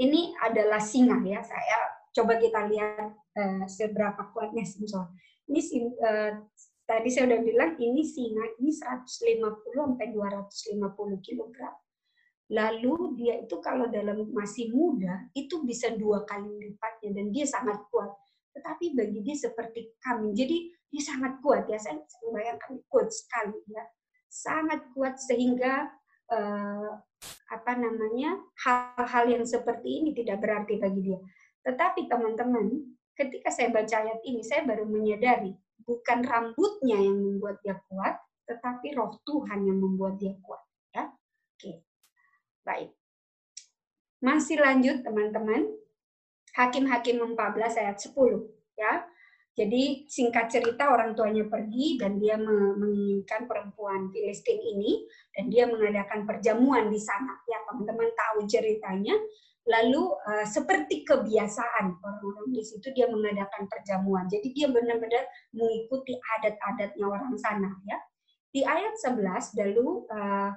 [0.00, 1.44] Ini adalah singa ya.
[1.44, 1.78] Saya
[2.16, 5.12] coba kita lihat uh, seberapa kuatnya Simpson.
[5.44, 5.60] Ini
[6.00, 6.32] uh,
[6.86, 9.42] tadi saya udah bilang ini singa ini 150
[9.74, 11.58] sampai 250 kg.
[12.46, 17.82] Lalu dia itu kalau dalam masih muda itu bisa dua kali lipatnya dan dia sangat
[17.90, 18.14] kuat.
[18.54, 20.56] Tetapi bagi dia seperti kami, jadi
[20.94, 21.74] dia sangat kuat ya.
[21.76, 21.98] Saya
[22.30, 23.82] bayangkan kuat sekali ya,
[24.30, 25.90] sangat kuat sehingga
[26.30, 26.90] uh,
[27.50, 31.18] apa namanya hal-hal yang seperti ini tidak berarti bagi dia.
[31.66, 35.50] Tetapi teman-teman, ketika saya baca ayat ini, saya baru menyadari
[35.86, 40.62] bukan rambutnya yang membuat dia kuat, tetapi roh Tuhan yang membuat dia kuat.
[40.90, 41.08] Ya,
[41.56, 41.72] oke,
[42.66, 42.90] baik.
[44.20, 45.70] Masih lanjut teman-teman.
[46.56, 48.16] Hakim-hakim 14 ayat 10
[48.74, 49.06] ya.
[49.56, 56.28] Jadi singkat cerita orang tuanya pergi dan dia menginginkan perempuan Filistin ini dan dia mengadakan
[56.28, 57.40] perjamuan di sana.
[57.48, 59.16] Ya teman-teman tahu ceritanya.
[59.66, 64.30] Lalu uh, seperti kebiasaan orang-orang di situ dia mengadakan perjamuan.
[64.30, 67.98] Jadi dia benar-benar mengikuti adat-adatnya orang sana ya.
[68.54, 70.54] Di ayat 11 lalu uh,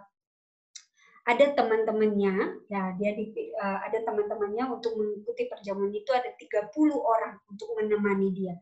[1.25, 6.69] ada teman-temannya, ya dia di, uh, ada teman-temannya untuk mengikuti perjamuan itu ada 30
[7.01, 8.55] orang untuk menemani dia.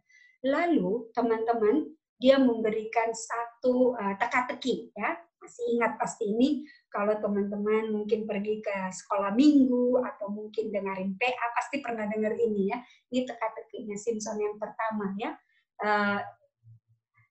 [0.48, 5.27] Lalu teman-teman dia memberikan satu uh, teka-teki ya.
[5.48, 11.46] Masih ingat pasti ini kalau teman-teman mungkin pergi ke sekolah minggu atau mungkin dengerin PA
[11.56, 12.78] pasti pernah dengar ini ya.
[13.08, 15.32] Ini teka-tekinya Simpson yang pertama ya.
[15.80, 16.20] Uh,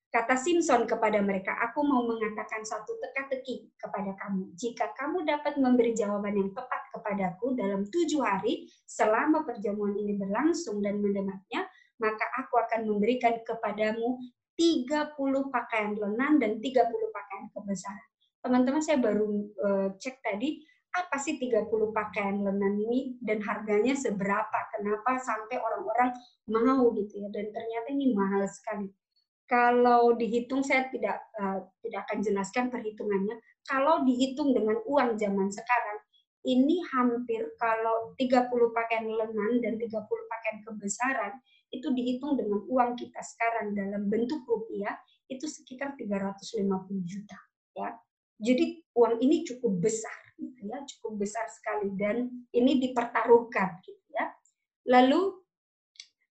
[0.09, 4.49] kata Simpson kepada mereka, aku mau mengatakan satu teka-teki kepada kamu.
[4.57, 10.81] Jika kamu dapat memberi jawaban yang tepat kepadaku dalam tujuh hari selama perjamuan ini berlangsung
[10.81, 11.69] dan mendengarnya,
[12.01, 14.17] maka aku akan memberikan kepadamu
[14.57, 14.89] 30
[15.53, 16.73] pakaian lenan dan 30
[17.13, 18.09] pakaian kebesaran.
[18.41, 19.29] Teman-teman saya baru
[19.61, 20.65] uh, cek tadi
[20.97, 24.59] apa sih 30 pakaian lenan ini dan harganya seberapa?
[24.73, 26.11] Kenapa sampai orang-orang
[26.49, 27.29] mau gitu ya?
[27.29, 28.89] Dan ternyata ini mahal sekali.
[29.47, 33.37] Kalau dihitung saya tidak uh, tidak akan jelaskan perhitungannya.
[33.69, 35.99] Kalau dihitung dengan uang zaman sekarang,
[36.47, 41.35] ini hampir kalau 30 pakaian lenan dan 30 pakaian kebesaran
[41.75, 44.95] itu dihitung dengan uang kita sekarang dalam bentuk rupiah
[45.27, 46.63] itu sekitar 350
[47.03, 47.39] juta
[47.75, 47.91] ya.
[48.37, 54.31] Jadi uang ini cukup besar gitu ya, cukup besar sekali dan ini dipertaruhkan gitu ya.
[54.87, 55.43] Lalu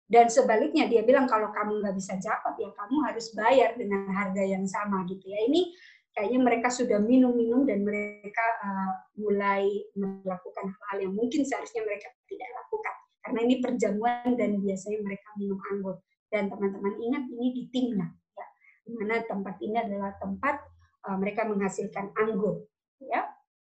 [0.04, 4.42] dan sebaliknya dia bilang kalau kamu nggak bisa jawab ya kamu harus bayar dengan harga
[4.44, 5.48] yang sama gitu ya.
[5.48, 5.74] Ini
[6.14, 9.66] kayaknya mereka sudah minum-minum dan mereka uh, mulai
[9.98, 12.94] melakukan hal-hal yang mungkin seharusnya mereka tidak lakukan
[13.24, 16.04] karena ini perjamuan dan biasanya mereka minum anggur.
[16.28, 18.46] Dan teman-teman ingat ini di Timna, ya,
[18.84, 20.60] di mana tempat ini adalah tempat
[21.08, 22.68] uh, mereka menghasilkan anggur.
[23.00, 23.32] Ya,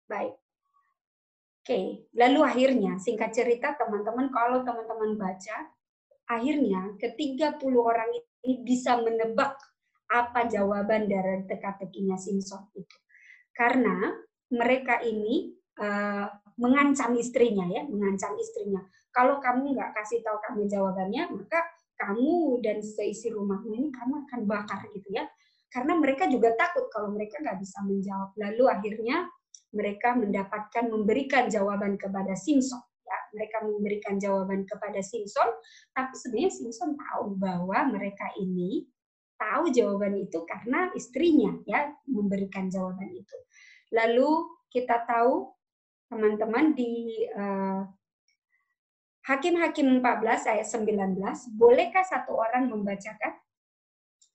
[0.09, 0.39] baik.
[1.65, 5.57] Oke, lalu akhirnya singkat cerita teman-teman kalau teman-teman baca,
[6.29, 9.57] akhirnya ketiga puluh orang ini bisa menebak
[10.13, 12.97] apa jawaban dari teka-tekinya Simpson itu.
[13.57, 14.13] Karena
[14.53, 18.83] mereka ini uh, mengancam istrinya ya, mengancam istrinya.
[19.15, 21.63] Kalau kamu nggak kasih tahu kami jawabannya, maka
[21.95, 25.27] kamu dan seisi rumahmu ini kamu akan bakar gitu ya.
[25.71, 28.31] Karena mereka juga takut kalau mereka nggak bisa menjawab.
[28.39, 29.27] Lalu akhirnya
[29.75, 32.83] mereka mendapatkan memberikan jawaban kepada Simpson.
[33.05, 35.51] Ya, mereka memberikan jawaban kepada Simpson,
[35.93, 38.89] tapi sebenarnya Simpson tahu bahwa mereka ini
[39.37, 43.37] tahu jawaban itu karena istrinya ya memberikan jawaban itu.
[43.93, 45.54] Lalu kita tahu
[46.09, 47.85] teman-teman di uh,
[49.25, 51.17] Hakim-Hakim 14 ayat 19,
[51.57, 53.41] bolehkah satu orang membacakan?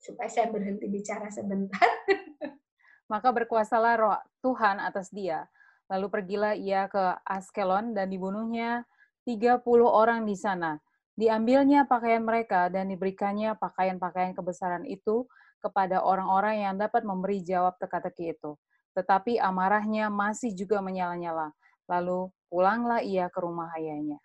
[0.01, 1.85] Supaya saya berhenti bicara sebentar.
[3.11, 5.45] Maka berkuasalah roh Tuhan atas dia.
[5.89, 8.85] Lalu pergilah ia ke Askelon dan dibunuhnya
[9.25, 10.77] 30 orang di sana.
[11.13, 15.27] Diambilnya pakaian mereka dan diberikannya pakaian-pakaian kebesaran itu
[15.59, 18.55] kepada orang-orang yang dapat memberi jawab teka-teki itu.
[18.93, 21.53] Tetapi amarahnya masih juga menyala-nyala.
[21.89, 24.17] Lalu pulanglah ia ke rumah ayahnya.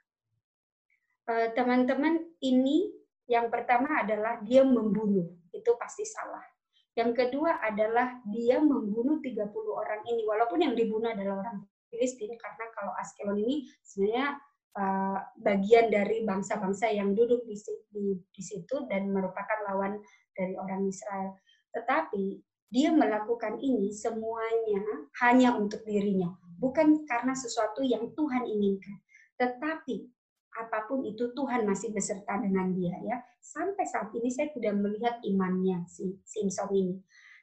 [1.24, 2.92] Eh, teman-teman ini
[3.24, 5.24] yang pertama adalah dia membunuh,
[5.56, 6.44] itu pasti salah.
[6.92, 12.64] Yang kedua adalah dia membunuh 30 orang ini, walaupun yang dibunuh adalah orang Filistin, karena
[12.76, 14.36] kalau Askelon ini sebenarnya
[14.76, 17.56] uh, bagian dari bangsa-bangsa yang duduk di,
[17.90, 19.98] di, di situ dan merupakan lawan
[20.36, 21.34] dari orang Israel.
[21.72, 22.38] Tetapi
[22.72, 24.82] dia melakukan ini semuanya
[25.22, 28.98] hanya untuk dirinya, bukan karena sesuatu yang Tuhan inginkan,
[29.38, 30.10] tetapi
[30.54, 33.18] apa pun itu Tuhan masih beserta dengan dia ya.
[33.42, 36.94] Sampai saat ini saya tidak melihat imannya si Simpson ini.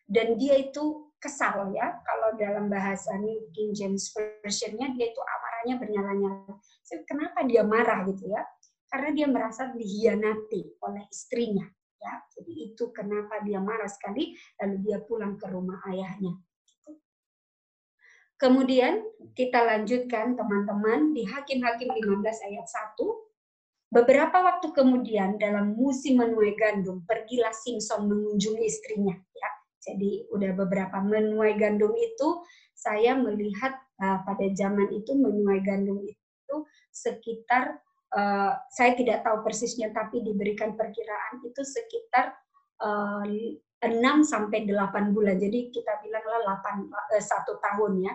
[0.07, 5.75] Dan dia itu kesal ya, kalau dalam bahasa New King James Version-nya dia itu amarahnya
[5.79, 6.55] bernyala-nyala.
[7.07, 8.43] Kenapa dia marah gitu ya?
[8.91, 11.63] Karena dia merasa dihianati oleh istrinya
[12.01, 12.13] ya.
[12.33, 16.41] Jadi itu kenapa dia marah sekali lalu dia pulang ke rumah ayahnya.
[18.41, 19.05] Kemudian
[19.37, 22.65] kita lanjutkan teman-teman di Hakim-Hakim 15 ayat
[22.97, 22.97] 1.
[23.93, 29.13] Beberapa waktu kemudian dalam musim menuai gandum, pergilah Simpson mengunjungi istrinya.
[29.13, 29.49] Ya.
[29.85, 32.41] Jadi udah beberapa menuai gandum itu
[32.73, 36.55] saya melihat uh, pada zaman itu menuai gandum itu
[36.89, 37.77] sekitar
[38.15, 42.36] uh, saya tidak tahu persisnya tapi diberikan perkiraan itu sekitar
[42.84, 43.26] uh,
[43.82, 43.97] 6
[44.30, 45.41] sampai 8 bulan.
[45.41, 48.13] Jadi kita bilanglah 8 uh, satu tahun ya.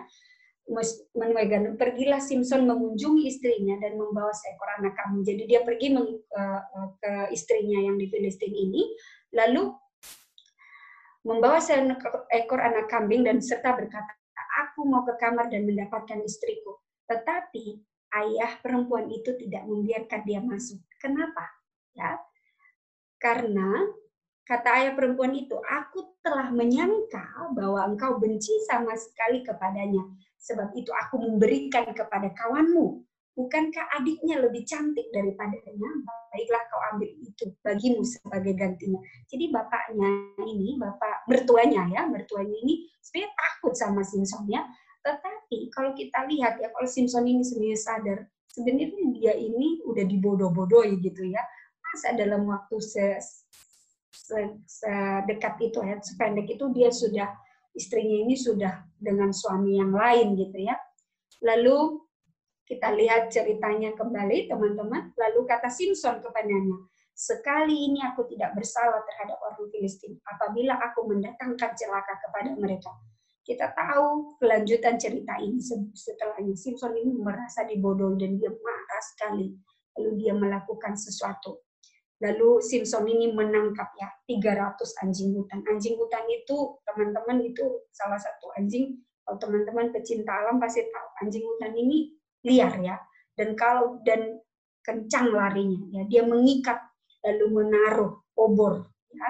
[1.15, 1.79] Menuai gandum.
[1.79, 5.23] Pergilah Simpson mengunjungi istrinya dan membawa seekor anak kambing.
[5.23, 8.83] Jadi dia pergi meng, uh, ke istrinya yang di Filistin ini,
[9.31, 9.71] lalu
[11.23, 14.11] membawa seekor anak kambing dan serta berkata,
[14.67, 16.79] aku mau ke kamar dan mendapatkan istriku.
[17.07, 20.79] Tetapi ayah perempuan itu tidak membiarkan dia masuk.
[20.97, 21.43] Kenapa?
[21.97, 22.17] Ya,
[23.17, 23.89] karena
[24.45, 30.05] kata ayah perempuan itu, aku telah menyangka bahwa engkau benci sama sekali kepadanya.
[30.37, 33.03] Sebab itu aku memberikan kepada kawanmu.
[33.37, 35.89] Bukankah adiknya lebih cantik daripadanya?
[36.33, 38.97] Baiklah kau ambil itu bagimu sebagai gantinya.
[39.29, 40.09] Jadi bapaknya
[40.41, 44.65] ini, bapak mertuanya ya, mertuanya ini sebenarnya takut sama Simpson ya.
[45.73, 48.19] Kalau kita lihat ya, kalau Simpson ini sebenarnya sadar,
[48.53, 51.41] sebenarnya dia ini udah dibodoh-bodohi gitu ya.
[51.81, 53.05] Masa dalam waktu se,
[54.11, 54.89] se,
[55.63, 57.29] itu ya, sependek itu dia sudah
[57.77, 60.77] istrinya ini sudah dengan suami yang lain gitu ya.
[61.45, 62.01] Lalu
[62.67, 65.15] kita lihat ceritanya kembali, teman-teman.
[65.15, 66.75] Lalu kata Simpson kepadanya,
[67.15, 72.91] sekali ini aku tidak bersalah terhadap orang Filistin apabila aku mendatangkan celaka kepada mereka.
[73.47, 75.63] Kita tahu kelanjutan cerita ini
[75.95, 76.51] setelahnya.
[76.59, 79.55] Simpson ini merasa dibodohi dan dia marah sekali.
[79.95, 81.63] Lalu dia melakukan sesuatu.
[82.19, 85.63] Lalu Simpson ini menangkap ya 300 anjing hutan.
[85.63, 91.43] Anjing hutan itu teman-teman itu salah satu anjing kalau teman-teman pecinta alam pasti tahu anjing
[91.43, 92.15] hutan ini
[92.47, 92.95] liar ya
[93.35, 94.39] dan kalau dan
[94.79, 96.79] kencang larinya ya dia mengikat
[97.27, 99.27] lalu menaruh obor ya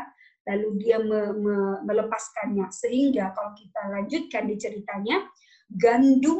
[0.48, 2.72] lalu dia me, me, melepaskannya.
[2.72, 5.28] Sehingga kalau kita lanjutkan di ceritanya
[5.68, 6.40] gandum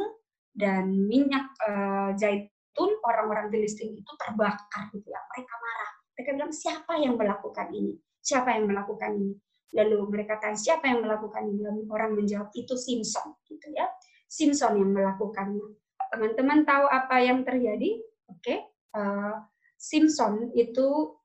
[0.56, 5.20] dan minyak uh, zaitun orang-orang Filistin itu terbakar gitu ya.
[5.36, 5.92] Mereka marah.
[6.16, 7.94] Mereka bilang siapa yang melakukan ini?
[8.18, 9.34] Siapa yang melakukan ini?
[9.76, 11.60] Lalu mereka tanya siapa yang melakukan ini?
[11.60, 13.86] Lalu orang menjawab itu Simpson gitu ya.
[14.26, 15.76] Simpson yang melakukannya.
[16.08, 18.00] Teman-teman tahu apa yang terjadi?
[18.28, 18.58] Oke, okay.
[18.96, 19.34] eh,
[19.76, 21.16] Simpson itu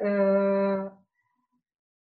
[0.00, 0.84] uh,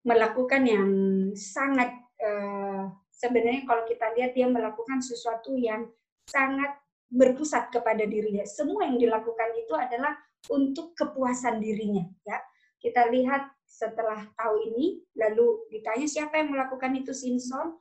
[0.02, 0.90] melakukan yang
[1.38, 5.86] sangat uh, sebenarnya kalau kita lihat dia melakukan sesuatu yang
[6.26, 6.74] sangat
[7.12, 8.42] berpusat kepada dirinya.
[8.42, 10.16] Semua yang dilakukan itu adalah
[10.50, 12.02] untuk kepuasan dirinya.
[12.26, 12.42] Ya,
[12.82, 17.78] kita lihat setelah tahu ini, lalu ditanya siapa yang melakukan itu Simpson,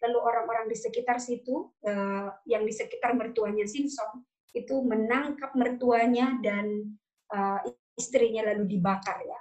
[0.00, 6.96] lalu orang-orang di sekitar situ uh, yang di sekitar mertuanya Simpson itu menangkap mertuanya dan
[7.34, 7.60] uh,
[7.98, 9.38] istrinya lalu dibakar ya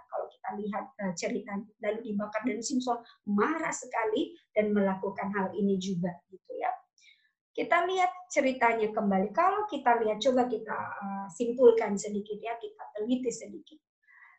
[0.47, 2.39] kita lihat uh, ceritanya lalu dibakar.
[2.47, 6.71] Dan Simpson marah sekali dan melakukan hal ini juga gitu ya.
[7.51, 9.35] Kita lihat ceritanya kembali.
[9.35, 13.79] Kalau kita lihat coba kita uh, simpulkan sedikit ya kita teliti sedikit.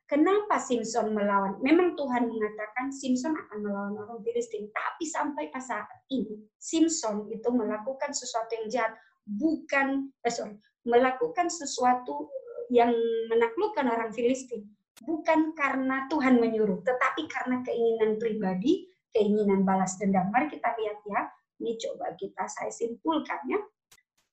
[0.09, 1.61] Kenapa Simpson melawan?
[1.61, 8.17] Memang Tuhan mengatakan Simpson akan melawan orang Filistin, tapi sampai saat ini Simpson itu melakukan
[8.17, 8.97] sesuatu yang jahat,
[9.29, 10.57] bukan eh, sorry,
[10.89, 12.33] melakukan sesuatu
[12.73, 12.89] yang
[13.29, 14.65] menaklukkan orang Filistin,
[15.03, 20.31] bukan karena Tuhan menyuruh, tetapi karena keinginan pribadi, keinginan balas dendam.
[20.31, 21.21] Mari kita lihat ya.
[21.59, 23.61] Ini coba kita saya simpulkan ya.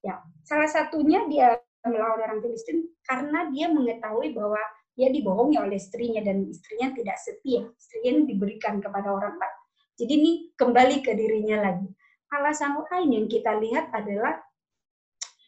[0.06, 4.62] Ya, salah satunya dia melawan orang Filistin karena dia mengetahui bahwa
[4.94, 7.66] dia dibohongi oleh istrinya dan istrinya tidak setia.
[7.74, 9.58] Istrinya diberikan kepada orang lain.
[9.98, 11.90] Jadi ini kembali ke dirinya lagi.
[12.30, 14.38] Alasan lain yang kita lihat adalah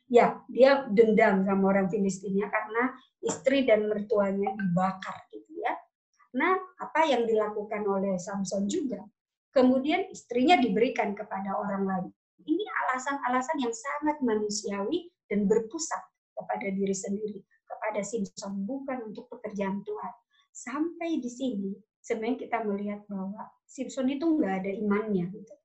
[0.08, 2.95] ya dia dendam sama orang Filistinnya karena
[3.27, 5.75] istri dan mertuanya dibakar gitu ya.
[6.15, 9.03] Karena apa yang dilakukan oleh Samson juga.
[9.51, 12.07] Kemudian istrinya diberikan kepada orang lain.
[12.47, 15.99] Ini alasan-alasan yang sangat manusiawi dan berpusat
[16.37, 20.13] kepada diri sendiri kepada Simpson bukan untuk pekerjaan Tuhan.
[20.54, 21.71] Sampai di sini
[22.02, 25.56] sebenarnya kita melihat bahwa Simpson itu nggak ada imannya gitu.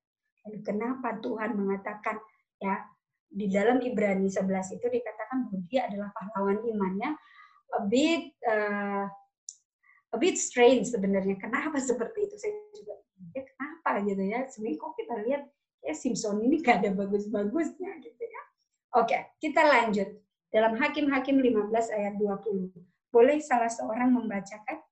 [0.43, 2.19] Lalu kenapa Tuhan mengatakan
[2.59, 2.83] ya
[3.33, 7.17] di dalam Ibrani 11 itu dikatakan bahwa dia adalah pahlawan imannya
[7.77, 9.07] a bit uh,
[10.13, 12.95] a bit strange sebenarnya kenapa seperti itu saya juga
[13.33, 15.43] ya kenapa gitu ya sebenarnya kok kita lihat
[15.83, 18.43] ya Simpson ini gak ada bagus-bagusnya gitu ya
[18.97, 22.77] oke kita lanjut dalam Hakim-Hakim 15 ayat 20.
[23.09, 24.85] Boleh salah seorang membacakan?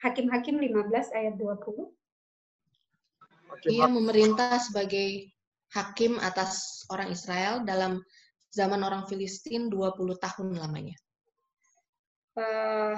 [0.00, 1.92] Hakim-Hakim 15 ayat 20.
[3.68, 5.28] Ia memerintah sebagai
[5.76, 8.00] hakim atas orang Israel dalam
[8.48, 10.96] zaman orang Filistin 20 tahun lamanya.
[12.38, 12.96] Uh,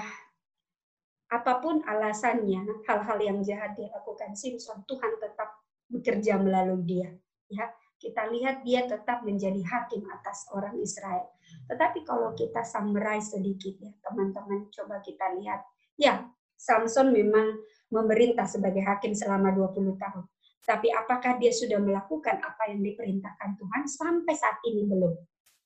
[1.32, 7.08] apa pun alasannya, hal-hal yang jahat dilakukan Simpson, Tuhan tetap bekerja melalui dia.
[7.48, 11.32] Ya, kita lihat dia tetap menjadi hakim atas orang Israel.
[11.72, 15.64] Tetapi kalau kita summarize sedikit ya, teman-teman, coba kita lihat.
[15.96, 16.28] Ya,
[16.58, 20.24] Samson memang memerintah sebagai hakim selama 20 tahun.
[20.62, 23.82] Tapi apakah dia sudah melakukan apa yang diperintahkan Tuhan?
[23.88, 25.16] Sampai saat ini belum.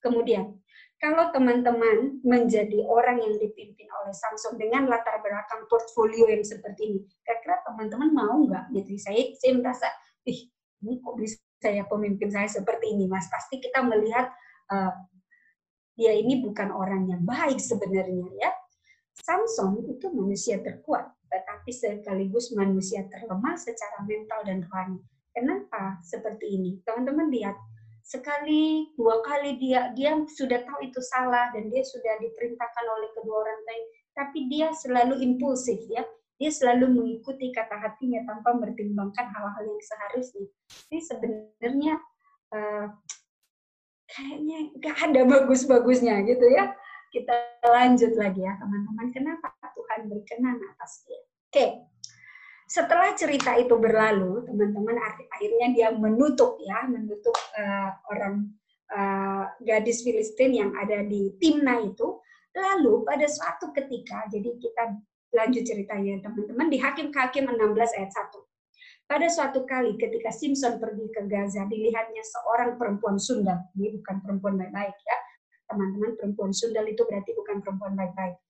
[0.01, 0.57] Kemudian,
[0.97, 7.01] kalau teman-teman menjadi orang yang dipimpin oleh Samsung dengan latar belakang portfolio yang seperti ini,
[7.21, 8.73] kira-kira teman-teman mau nggak?
[8.73, 9.87] Gitu, saya saya merasa,
[10.25, 10.49] ih,
[10.83, 13.29] ini kok bisa saya pemimpin saya seperti ini, mas?
[13.29, 14.33] Pasti kita melihat
[14.73, 14.93] uh,
[15.97, 18.51] dia ini bukan orang yang baik sebenarnya, ya.
[19.17, 25.01] Samsung itu manusia terkuat, tetapi sekaligus manusia terlemah secara mental dan rohani.
[25.33, 26.81] Kenapa seperti ini?
[26.85, 27.57] Teman-teman lihat,
[28.07, 33.43] sekali dua kali dia dia sudah tahu itu salah dan dia sudah diperintahkan oleh kedua
[33.43, 33.85] orang lain.
[34.15, 36.07] Tapi dia selalu impulsif ya.
[36.39, 40.47] Dia selalu mengikuti kata hatinya tanpa mempertimbangkan hal-hal yang seharusnya.
[40.93, 41.95] Ini sebenarnya
[42.55, 42.87] uh,
[44.07, 46.77] kayaknya gak ada bagus-bagusnya gitu ya.
[47.11, 47.35] Kita
[47.67, 49.09] lanjut lagi ya teman-teman.
[49.11, 51.21] Kenapa Tuhan berkenan atas dia?
[51.21, 51.27] Oke.
[51.51, 51.71] okay
[52.67, 54.99] setelah cerita itu berlalu, teman-teman
[55.31, 58.51] akhirnya dia menutup ya, menutup uh, orang
[58.91, 62.19] uh, gadis Filistin yang ada di Timna itu.
[62.59, 64.99] Lalu pada suatu ketika, jadi kita
[65.37, 68.35] lanjut ceritanya teman-teman di Hakim-Hakim 16 ayat 1.
[69.07, 73.63] Pada suatu kali ketika Simpson pergi ke Gaza, dilihatnya seorang perempuan Sundal.
[73.79, 75.19] Ini bukan perempuan baik-baik ya.
[75.71, 78.43] Teman-teman, perempuan Sundal itu berarti bukan perempuan baik-baik.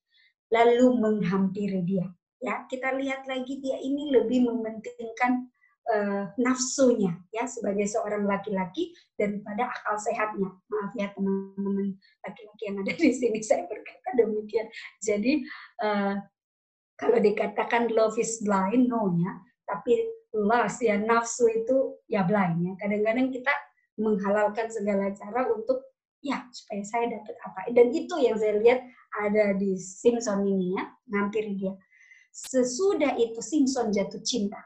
[0.55, 2.09] Lalu menghampiri dia
[2.41, 5.49] ya kita lihat lagi dia ini lebih mementingkan
[5.91, 10.51] uh, nafsunya ya sebagai seorang laki-laki daripada akal sehatnya.
[10.69, 14.67] Maaf ya teman-teman laki-laki yang ada di sini saya berkata demikian.
[15.03, 15.47] Jadi
[15.83, 16.15] uh,
[16.97, 19.33] kalau dikatakan love is blind no ya.
[19.67, 19.93] Tapi
[20.37, 22.73] lust ya nafsu itu ya blind ya.
[22.79, 23.53] Kadang-kadang kita
[23.97, 25.81] menghalalkan segala cara untuk
[26.21, 27.61] ya supaya saya dapat apa.
[27.73, 28.81] Dan itu yang saya lihat
[29.17, 31.73] ada di Simpson ini ya ngampir dia
[32.37, 34.61] Sesudah itu Simpson jatuh cinta.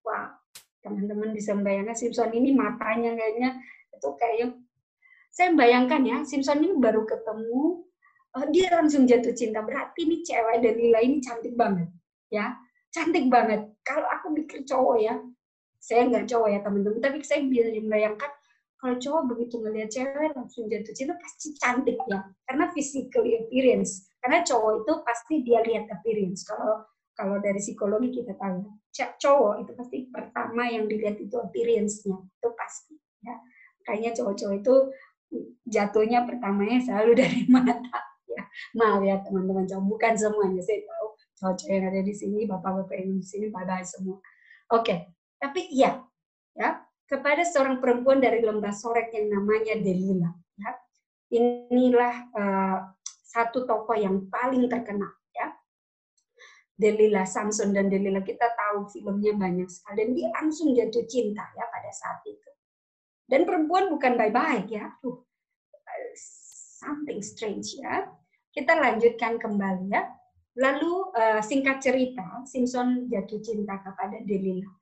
[0.00, 0.32] Wah,
[0.80, 3.60] teman-teman bisa membayangkan Simpson ini matanya kayaknya
[3.92, 4.56] itu kayak
[5.28, 7.84] saya bayangkan ya Simpson ini baru ketemu
[8.32, 9.60] uh, dia langsung jatuh cinta.
[9.60, 11.92] Berarti ini cewek Dalila ini cantik banget
[12.32, 12.56] ya.
[12.88, 13.68] Cantik banget.
[13.84, 15.20] Kalau aku pikir cowok ya
[15.76, 17.04] saya nggak cowok ya teman-teman.
[17.04, 18.32] Tapi saya bisa membayangkan
[18.80, 22.24] kalau cowok begitu ngelihat cewek langsung jatuh cinta pasti cantik ya.
[22.48, 26.44] Karena physical appearance karena cowok itu pasti dia lihat appearance.
[26.44, 26.84] Kalau
[27.16, 28.60] kalau dari psikologi kita tahu
[28.92, 32.12] cowok itu pasti pertama yang dilihat itu appearance-nya.
[32.12, 33.40] Itu pasti ya.
[33.88, 34.74] Kayaknya cowok-cowok itu
[35.64, 37.80] jatuhnya pertamanya selalu dari mata
[38.28, 38.44] ya.
[38.76, 40.60] Maaf ya teman-teman cowok bukan semuanya.
[40.60, 41.06] Saya tahu
[41.40, 44.20] cowok-cowok yang ada di sini bapak-bapak yang di sini pada semua.
[44.76, 46.04] Oke tapi iya
[46.52, 46.84] ya.
[47.08, 50.28] Kepada seorang perempuan dari lembah sorek yang namanya Delila.
[50.60, 50.70] Ya.
[51.32, 52.78] Inilah uh,
[53.28, 55.12] satu tokoh yang paling terkenal.
[55.36, 55.52] Ya.
[56.78, 61.64] Delila, Samson dan Delila kita tahu filmnya banyak sekali dan dia langsung jatuh cinta ya
[61.68, 62.50] pada saat itu.
[63.28, 65.28] Dan perempuan bukan baik-baik ya, tuh
[66.80, 68.08] something strange ya.
[68.48, 70.08] Kita lanjutkan kembali ya.
[70.58, 74.72] Lalu uh, singkat cerita, Simpson jatuh cinta kepada Delila.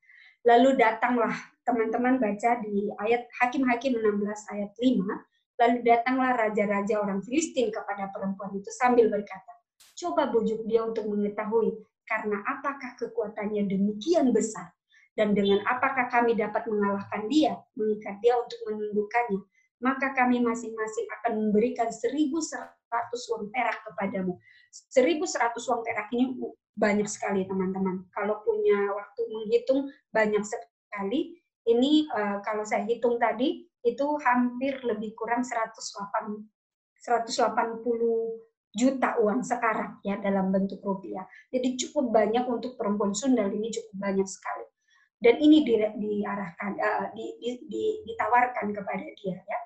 [0.47, 1.35] Lalu datanglah
[1.67, 8.53] teman-teman baca di ayat Hakim-Hakim 16 ayat 5, lalu datanglah raja-raja orang Filistin kepada perempuan
[8.57, 9.53] itu sambil berkata,
[9.97, 11.77] coba bujuk dia untuk mengetahui
[12.07, 14.77] karena apakah kekuatannya demikian besar
[15.17, 19.41] dan dengan apakah kami dapat mengalahkan dia, mengikat dia untuk menundukkannya,
[19.81, 22.29] maka kami masing-masing akan memberikan 1.100
[23.33, 24.37] uang perak kepadamu.
[24.93, 26.37] 1.100 uang perak ini
[26.77, 28.05] banyak sekali teman-teman.
[28.13, 35.15] Kalau punya waktu menghitung banyak sekali ini uh, kalau saya hitung tadi itu hampir lebih
[35.15, 35.79] kurang 180
[38.77, 41.25] juta uang sekarang ya dalam bentuk rupiah.
[41.49, 44.67] Jadi cukup banyak untuk perempuan Sundal ini cukup banyak sekali.
[45.17, 49.59] Dan ini di, diarahkan uh, di, di, di, ditawarkan kepada dia ya.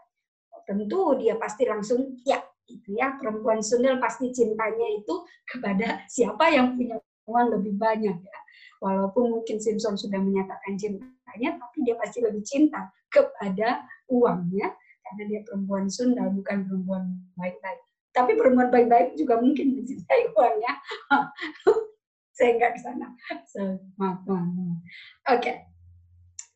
[0.62, 2.39] Tentu dia pasti langsung ya
[2.71, 8.39] itu ya perempuan Sundal pasti cintanya itu kepada siapa yang punya uang lebih banyak ya.
[8.79, 14.75] Walaupun mungkin Simpson sudah menyatakan cinta cintanya, tapi dia pasti lebih cinta kepada uangnya
[15.07, 17.81] karena dia perempuan Sunda bukan perempuan baik-baik.
[18.11, 20.73] Tapi perempuan baik-baik juga mungkin mencintai uangnya.
[22.37, 23.07] Saya nggak ke sana.
[23.47, 24.79] So, maaf teman-teman.
[24.79, 25.57] Oke, okay.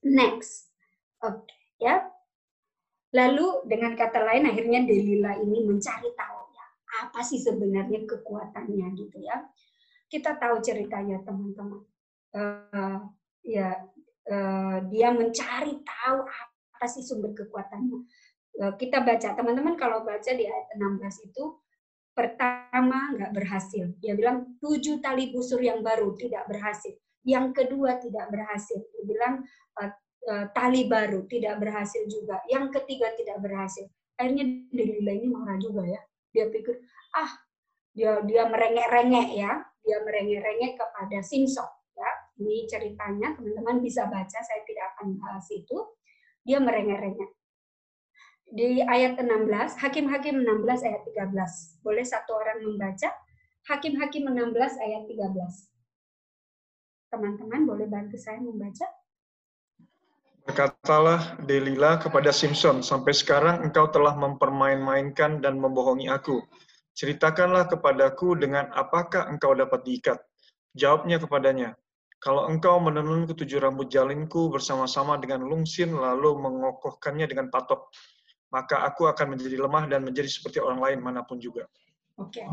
[0.06, 0.70] next.
[1.22, 1.94] Oke, okay, ya.
[3.14, 6.66] Lalu dengan kata lain akhirnya Delila ini mencari tahu ya
[7.06, 9.46] apa sih sebenarnya kekuatannya gitu ya.
[10.10, 11.82] Kita tahu ceritanya teman-teman.
[12.34, 12.98] Uh,
[13.46, 13.78] ya
[14.26, 16.53] uh, dia mencari tahu apa
[16.88, 17.98] sih sumber kekuatannya.
[18.54, 21.58] Uh, kita baca teman-teman kalau baca di ayat 16 itu
[22.14, 23.90] pertama nggak berhasil.
[23.98, 26.94] Dia bilang tujuh tali busur yang baru tidak berhasil.
[27.26, 28.78] Yang kedua tidak berhasil.
[28.78, 29.34] Dia bilang
[29.82, 29.90] uh,
[30.30, 32.38] uh, tali baru tidak berhasil juga.
[32.46, 33.90] Yang ketiga tidak berhasil.
[34.14, 36.00] Akhirnya Delila ini marah juga ya.
[36.30, 36.78] Dia pikir
[37.18, 37.30] ah
[37.90, 39.52] dia dia merengek-rengek ya.
[39.84, 41.68] Dia merengek-rengek kepada Simpson.
[41.94, 42.10] Ya,
[42.42, 44.38] ini ceritanya teman-teman bisa baca.
[44.38, 45.78] Saya tidak akan bahas itu.
[46.44, 47.32] Dia merengek-rengek
[48.54, 51.82] di ayat 16, Hakim-Hakim 16 ayat 13.
[51.82, 53.10] Boleh satu orang membaca?
[53.66, 57.10] Hakim-Hakim 16 ayat 13.
[57.10, 58.86] Teman-teman boleh bantu saya membaca?
[60.44, 66.44] Berkatalah Delila kepada Simpson, sampai sekarang engkau telah mempermain-mainkan dan membohongi aku.
[66.94, 70.20] Ceritakanlah kepadaku dengan apakah engkau dapat diikat.
[70.76, 71.74] Jawabnya kepadanya,
[72.24, 77.92] kalau engkau menenun ketujuh rambut jalinku bersama-sama dengan lungsin lalu mengokohkannya dengan patok,
[78.48, 81.68] maka aku akan menjadi lemah dan menjadi seperti orang lain mana pun juga.
[82.16, 82.46] Oke, okay.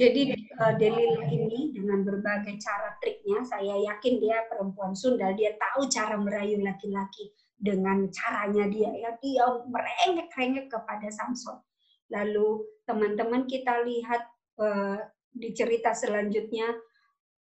[0.00, 0.32] jadi
[0.64, 6.16] uh, Delil ini dengan berbagai cara triknya, saya yakin dia perempuan Sunda, dia tahu cara
[6.16, 7.30] merayu laki-laki
[7.60, 11.60] dengan caranya dia, ya dia merengek-rengek kepada Samson.
[12.08, 14.24] Lalu teman-teman kita lihat
[14.56, 15.04] uh,
[15.36, 16.72] di cerita selanjutnya,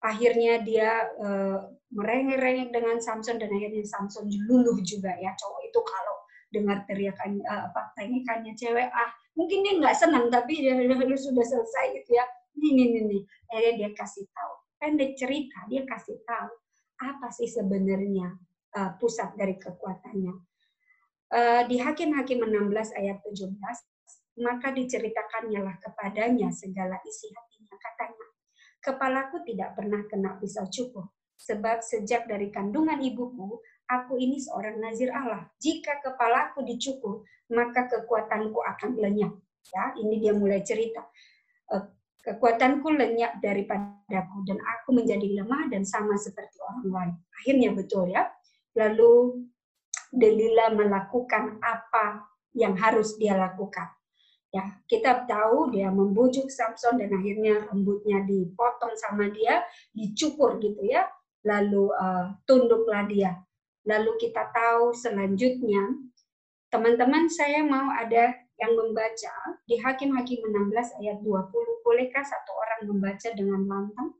[0.02, 6.16] akhirnya dia uh, merengek-rengek dengan Samson dan akhirnya Samson luluh juga ya cowok itu kalau
[6.52, 11.44] dengar teriakan uh, apa teriakannya cewek ah mungkin dia nggak senang tapi dia, dia sudah
[11.46, 12.26] selesai gitu ya.
[12.52, 14.52] Ini ini ini akhirnya dia kasih tahu.
[14.82, 16.52] Pendek cerita dia kasih tahu
[17.02, 18.34] apa sih sebenarnya
[18.76, 20.34] uh, pusat dari kekuatannya.
[21.32, 23.56] Uh, di Hakim-Hakim 16 ayat 17
[24.44, 27.76] maka diceritakannya lah kepadanya segala isi hatinya.
[27.76, 28.21] Katanya
[28.82, 31.06] kepalaku tidak pernah kena pisau cukur
[31.38, 35.46] sebab sejak dari kandungan ibuku aku ini seorang nazir Allah.
[35.58, 39.32] Jika kepalaku dicukur, maka kekuatanku akan lenyap.
[39.70, 41.04] Ya, ini dia mulai cerita.
[41.70, 41.84] Eh,
[42.24, 47.14] kekuatanku lenyap daripadaku dan aku menjadi lemah dan sama seperti orang lain.
[47.42, 48.26] Akhirnya betul ya.
[48.78, 49.44] Lalu
[50.12, 53.88] Delila melakukan apa yang harus dia lakukan.
[54.52, 59.64] Ya, kita tahu dia membujuk Samson dan akhirnya rambutnya dipotong sama dia,
[59.96, 61.08] dicukur gitu ya.
[61.42, 63.40] Lalu uh, tunduklah dia
[63.82, 65.90] Lalu kita tahu selanjutnya,
[66.70, 68.30] teman-teman saya mau ada
[68.62, 69.34] yang membaca
[69.66, 71.82] di Hakim-Hakim 16 ayat 20.
[71.82, 74.14] Bolehkah satu orang membaca dengan lantang?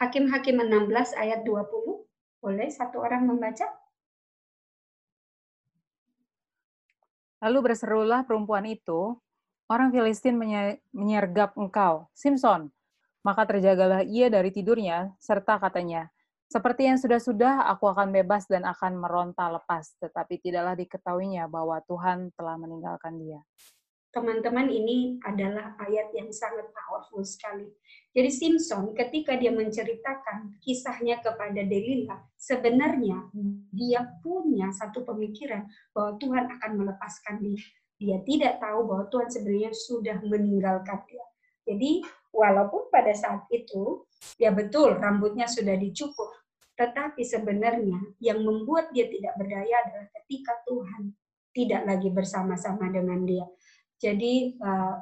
[0.00, 2.08] Hakim-Hakim 16 ayat 20.
[2.40, 3.68] Boleh satu orang membaca?
[7.44, 9.20] Lalu berserulah perempuan itu,
[9.68, 10.40] orang Filistin
[10.96, 12.72] menyergap engkau, Simpson,
[13.20, 16.08] maka terjagalah ia dari tidurnya, serta katanya,
[16.48, 22.30] seperti yang sudah-sudah, aku akan bebas dan akan meronta lepas, tetapi tidaklah diketahuinya bahwa Tuhan
[22.36, 23.40] telah meninggalkan dia.
[24.14, 27.66] Teman-teman, ini adalah ayat yang sangat powerful sekali.
[28.14, 33.26] Jadi Simpson ketika dia menceritakan kisahnya kepada Delila, sebenarnya
[33.74, 37.58] dia punya satu pemikiran bahwa Tuhan akan melepaskan dia.
[37.98, 41.26] Dia tidak tahu bahwa Tuhan sebenarnya sudah meninggalkan dia.
[41.66, 44.06] Jadi walaupun pada saat itu
[44.38, 46.30] ya betul rambutnya sudah dicukur,
[46.78, 51.18] tetapi sebenarnya yang membuat dia tidak berdaya adalah ketika Tuhan
[51.54, 53.46] tidak lagi bersama-sama dengan dia.
[54.04, 54.96] Jadi eh,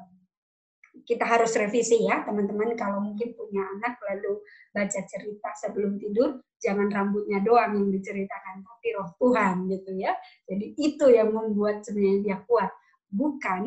[1.02, 4.38] kita harus revisi ya teman-teman kalau mungkin punya anak lalu
[4.70, 10.14] baca cerita sebelum tidur jangan rambutnya doang yang diceritakan tapi roh Tuhan gitu ya.
[10.46, 12.70] Jadi itu yang membuat sebenarnya dia kuat
[13.10, 13.66] bukan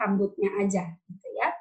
[0.00, 1.52] rambutnya aja gitu ya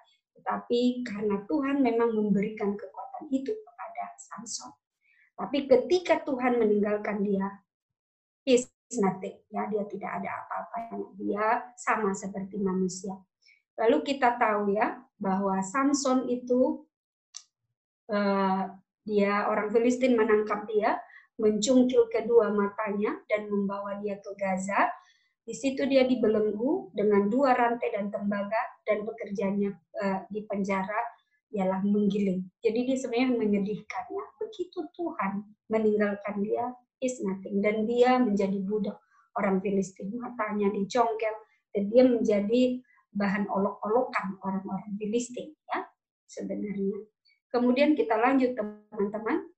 [0.50, 4.74] tapi karena Tuhan memang memberikan kekuatan itu kepada Samson.
[5.38, 7.48] Tapi ketika Tuhan meninggalkan dia,
[8.98, 10.98] nothing, ya dia tidak ada apa-apanya.
[11.20, 11.46] Dia
[11.78, 13.14] sama seperti manusia.
[13.78, 16.84] Lalu kita tahu ya bahwa Samson itu
[18.10, 18.64] uh,
[19.06, 20.98] dia orang Filistin menangkap dia,
[21.38, 24.90] mencungkil kedua matanya dan membawa dia ke Gaza
[25.50, 31.02] di situ dia dibelenggu dengan dua rantai dan tembaga dan pekerjaannya uh, di penjara
[31.50, 32.46] ialah menggiling.
[32.62, 34.24] Jadi dia sebenarnya menyedihkannya.
[34.38, 35.42] Begitu Tuhan
[35.74, 36.70] meninggalkan dia,
[37.00, 37.60] is nothing.
[37.64, 39.00] Dan dia menjadi budak
[39.40, 40.14] orang Filistin.
[40.16, 41.36] Matanya dicongkel
[41.76, 42.62] dan dia menjadi
[43.10, 45.88] bahan olok-olokan orang-orang Filistin ya
[46.30, 47.10] sebenarnya.
[47.50, 49.50] Kemudian kita lanjut teman-teman.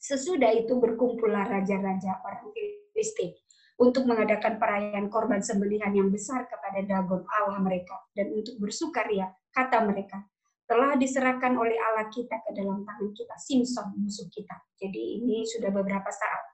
[0.00, 3.36] Sesudah itu berkumpullah raja-raja orang Filistin
[3.76, 9.82] untuk mengadakan perayaan korban sembelihan yang besar kepada Dagon Allah mereka dan untuk bersukaria Kata
[9.82, 10.22] mereka,
[10.70, 14.54] telah diserahkan oleh Allah kita ke dalam tangan kita, Simpson musuh kita.
[14.78, 16.49] Jadi ini sudah beberapa saat.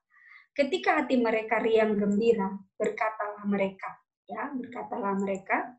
[0.56, 2.48] Ketika hati mereka riang gembira,
[2.80, 3.92] berkatalah mereka,
[4.24, 5.76] ya, berkatalah mereka,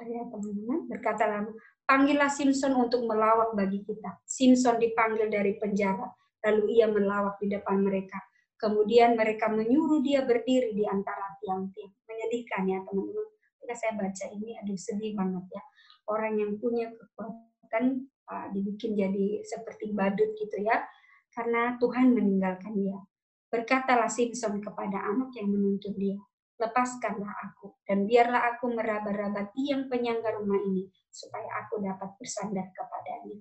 [0.00, 1.44] ya teman-teman, berkatalah,
[1.84, 4.16] panggillah Simpson untuk melawak bagi kita.
[4.24, 6.08] Simpson dipanggil dari penjara,
[6.48, 8.16] lalu ia melawak di depan mereka.
[8.56, 11.92] Kemudian mereka menyuruh dia berdiri di antara tiang-tiang.
[12.08, 13.28] Menyedihkan ya teman-teman.
[13.60, 15.62] Ketika saya baca ini, aduh sedih banget ya
[16.06, 20.86] orang yang punya kekuatan uh, dibikin jadi seperti badut gitu ya,
[21.34, 22.98] karena Tuhan meninggalkan dia.
[23.56, 26.20] Berkatalah Simpson kepada anak yang menuntun dia,
[26.60, 33.40] lepaskanlah aku, dan biarlah aku meraba-raba tiang penyangga rumah ini, supaya aku dapat bersandar kepadanya.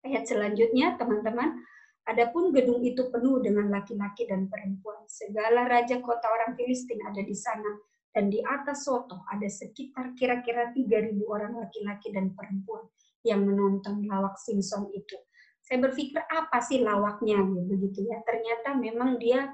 [0.00, 1.60] Ayat selanjutnya, teman-teman,
[2.08, 5.04] Adapun gedung itu penuh dengan laki-laki dan perempuan.
[5.06, 7.70] Segala raja kota orang Filistin ada di sana
[8.10, 12.88] dan di atas soto ada sekitar kira-kira 3.000 orang laki-laki dan perempuan
[13.22, 15.22] yang menonton lawak Simpson itu.
[15.70, 18.18] Saya berpikir apa sih lawaknya begitu ya.
[18.26, 19.46] Ternyata memang dia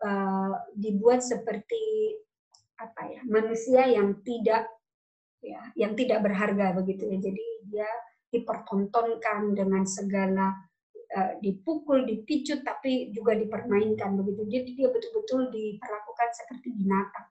[0.00, 2.16] uh, dibuat seperti
[2.80, 4.64] apa ya manusia yang tidak
[5.44, 7.20] ya yang tidak berharga begitu ya.
[7.20, 7.88] Jadi dia
[8.32, 10.56] dipertontonkan dengan segala
[11.12, 14.48] uh, dipukul, dipicut, tapi juga dipermainkan begitu.
[14.48, 17.28] Jadi dia betul-betul diperlakukan seperti binatang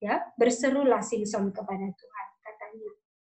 [0.00, 2.90] ya berserulah Simpson kepada Tuhan katanya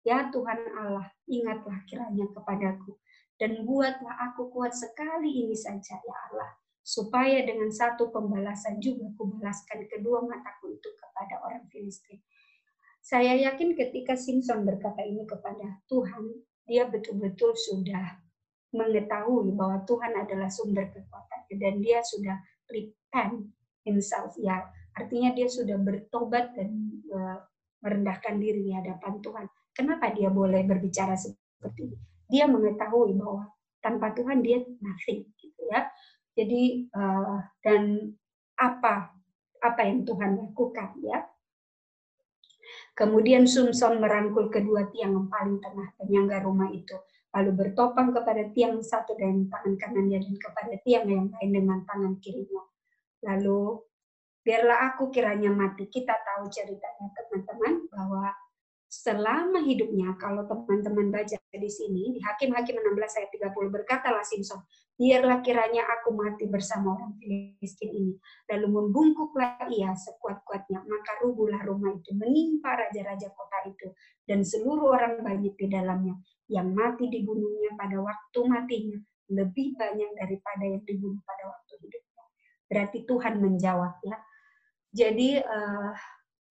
[0.03, 2.99] ya Tuhan Allah ingatlah kiranya kepadaku
[3.39, 6.51] dan buatlah aku kuat sekali ini saja ya Allah
[6.83, 12.19] supaya dengan satu pembalasan juga kubalaskan kedua mataku itu kepada orang Filistin
[12.99, 18.19] saya yakin ketika Simpson berkata ini kepada Tuhan dia betul-betul sudah
[18.75, 22.37] mengetahui bahwa Tuhan adalah sumber kekuatan dan dia sudah
[22.69, 23.49] repent
[23.81, 24.69] himself ya
[24.99, 27.39] Artinya dia sudah bertobat dan uh,
[27.79, 29.45] merendahkan diri di hadapan Tuhan.
[29.71, 32.09] Kenapa dia boleh berbicara seperti ini?
[32.30, 33.49] Dia mengetahui bahwa
[33.82, 35.89] tanpa Tuhan dia nothing, gitu ya.
[36.38, 38.13] Jadi uh, dan
[38.55, 39.11] apa
[39.59, 41.25] apa yang Tuhan lakukan ya.
[42.93, 46.95] Kemudian Sumson merangkul kedua tiang yang paling tengah penyangga rumah itu,
[47.34, 52.13] lalu bertopang kepada tiang satu dengan tangan kanannya dan kepada tiang yang lain dengan tangan
[52.21, 52.63] kirinya.
[53.25, 53.84] Lalu
[54.43, 55.88] biarlah aku kiranya mati.
[55.88, 58.30] Kita tahu ceritanya teman-teman bahwa
[58.89, 64.65] selama hidupnya kalau teman-teman baca di sini di Hakim-Hakim 16 ayat 30 berkatalah Simpson,
[64.97, 68.13] biarlah kiranya aku mati bersama orang Filistin ini.
[68.49, 73.93] Lalu membungkuklah ia sekuat-kuatnya, maka rubuhlah rumah itu menimpa raja-raja kota itu
[74.25, 76.17] dan seluruh orang banyak di dalamnya
[76.49, 78.97] yang mati dibunuhnya pada waktu matinya
[79.29, 82.25] lebih banyak daripada yang dibunuh pada waktu hidupnya.
[82.65, 84.17] Berarti Tuhan menjawab ya,
[84.89, 85.93] jadi uh,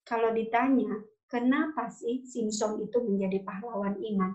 [0.07, 4.31] kalau ditanya kenapa sih Simpson itu menjadi pahlawan iman,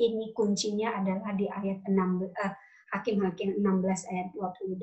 [0.00, 2.54] ini kuncinya adalah di ayat 6 uh,
[2.96, 4.80] Hakim-hakim 16 ayat 28.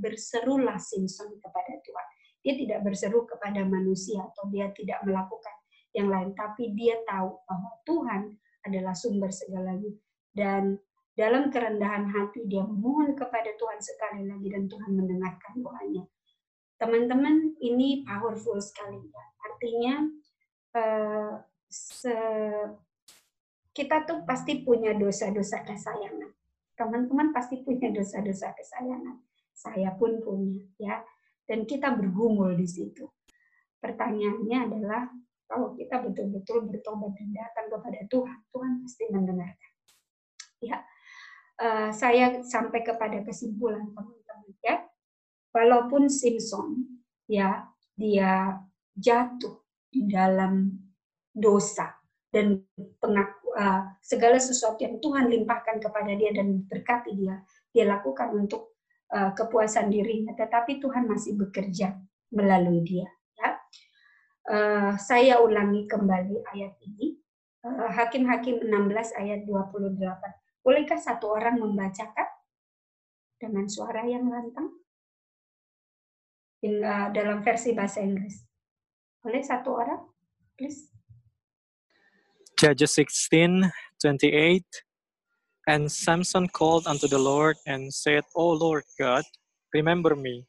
[0.00, 2.06] Berserulah Simpson kepada Tuhan.
[2.40, 5.56] Dia tidak berseru kepada manusia atau dia tidak melakukan
[5.92, 8.22] yang lain, tapi dia tahu bahwa Tuhan
[8.64, 9.92] adalah sumber segalanya.
[10.32, 10.80] Dan
[11.16, 16.04] dalam kerendahan hati dia memohon kepada Tuhan sekali lagi dan Tuhan mendengarkan doanya.
[16.76, 19.24] Teman-teman, ini powerful sekali ya.
[19.48, 19.94] Artinya
[21.68, 22.14] se
[23.76, 26.32] kita tuh pasti punya dosa-dosa kesayangan.
[26.76, 29.20] Teman-teman pasti punya dosa-dosa kesayangan.
[29.52, 31.04] Saya pun punya ya.
[31.44, 33.04] Dan kita bergumul di situ.
[33.78, 35.02] Pertanyaannya adalah
[35.46, 39.72] kalau kita betul-betul bertobat dan datang kepada Tuhan, Tuhan pasti mendengarkan.
[40.58, 40.82] Ya,
[41.60, 44.84] uh, saya sampai kepada kesimpulan teman-teman ya
[45.52, 47.64] walaupun Simpson ya
[47.96, 48.60] dia
[48.96, 50.70] jatuh di dalam
[51.32, 51.92] dosa
[52.32, 52.60] dan
[53.00, 57.40] pengaku, uh, segala sesuatu yang Tuhan limpahkan kepada dia dan berkati dia,
[57.72, 58.76] dia lakukan untuk
[59.14, 61.96] uh, kepuasan dirinya, tetapi Tuhan masih bekerja
[62.34, 63.08] melalui dia.
[63.36, 63.50] Ya.
[64.46, 67.18] Uh, saya ulangi kembali ayat ini,
[67.66, 69.96] Hakim-Hakim uh, 16 ayat 28.
[70.62, 72.28] Bolehkah satu orang membacakan
[73.38, 74.70] dengan suara yang lantang?
[76.66, 76.80] in,
[77.12, 78.45] dalam versi bahasa Inggris.
[79.26, 80.06] Boleh satu orang,
[80.54, 80.86] please?
[82.54, 84.62] Judges 16, 28.
[85.66, 89.26] And Samson called unto the Lord and said, O Lord God,
[89.74, 90.46] remember me,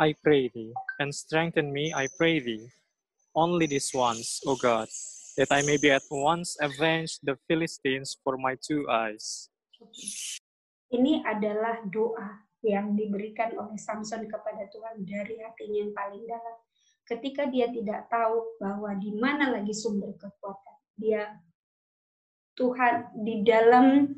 [0.00, 2.64] I pray thee, and strengthen me, I pray thee,
[3.36, 4.88] only this once, O God,
[5.36, 9.52] that I may be at once avenge the Philistines for my two eyes.
[10.88, 16.65] Ini adalah doa yang diberikan oleh Samson kepada Tuhan dari hatinya yang paling dalam.
[17.06, 21.38] Ketika dia tidak tahu bahwa di mana lagi sumber kekuatan, dia
[22.58, 24.10] Tuhan di dalam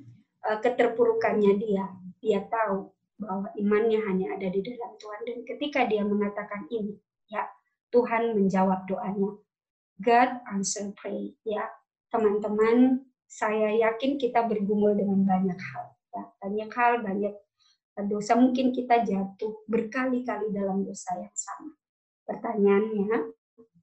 [0.47, 1.85] uh, keterpurukannya dia,
[2.17, 6.97] dia tahu bahwa imannya hanya ada di dalam Tuhan dan ketika dia mengatakan ini,
[7.29, 7.45] ya
[7.93, 9.37] Tuhan menjawab doanya.
[9.99, 11.67] God answer pray, ya
[12.15, 13.05] teman-teman.
[13.29, 15.85] Saya yakin kita bergumul dengan banyak hal,
[16.17, 17.35] ya banyak hal, banyak
[18.07, 21.75] dosa mungkin kita jatuh berkali-kali dalam dosa yang sama.
[22.29, 23.33] Pertanyaannya,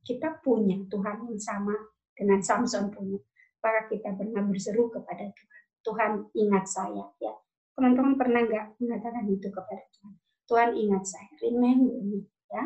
[0.06, 1.74] kita punya Tuhan yang sama
[2.14, 3.18] dengan Samson punya.
[3.58, 5.62] Apakah kita pernah berseru kepada Tuhan?
[5.82, 7.34] Tuhan ingat saya ya.
[7.74, 10.14] Teman-teman pernah nggak mengatakan itu kepada Tuhan?
[10.46, 12.64] Tuhan ingat saya, remember me ya.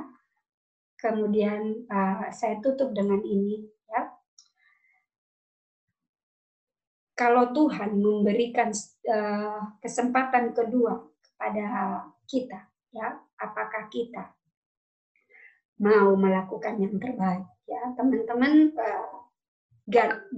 [0.99, 4.11] Kemudian uh, saya tutup dengan ini ya.
[7.15, 8.75] Kalau Tuhan memberikan
[9.07, 11.67] uh, kesempatan kedua kepada
[12.27, 14.38] kita, ya, apakah kita
[15.79, 17.81] mau melakukan yang terbaik ya.
[17.95, 19.23] Teman-teman uh,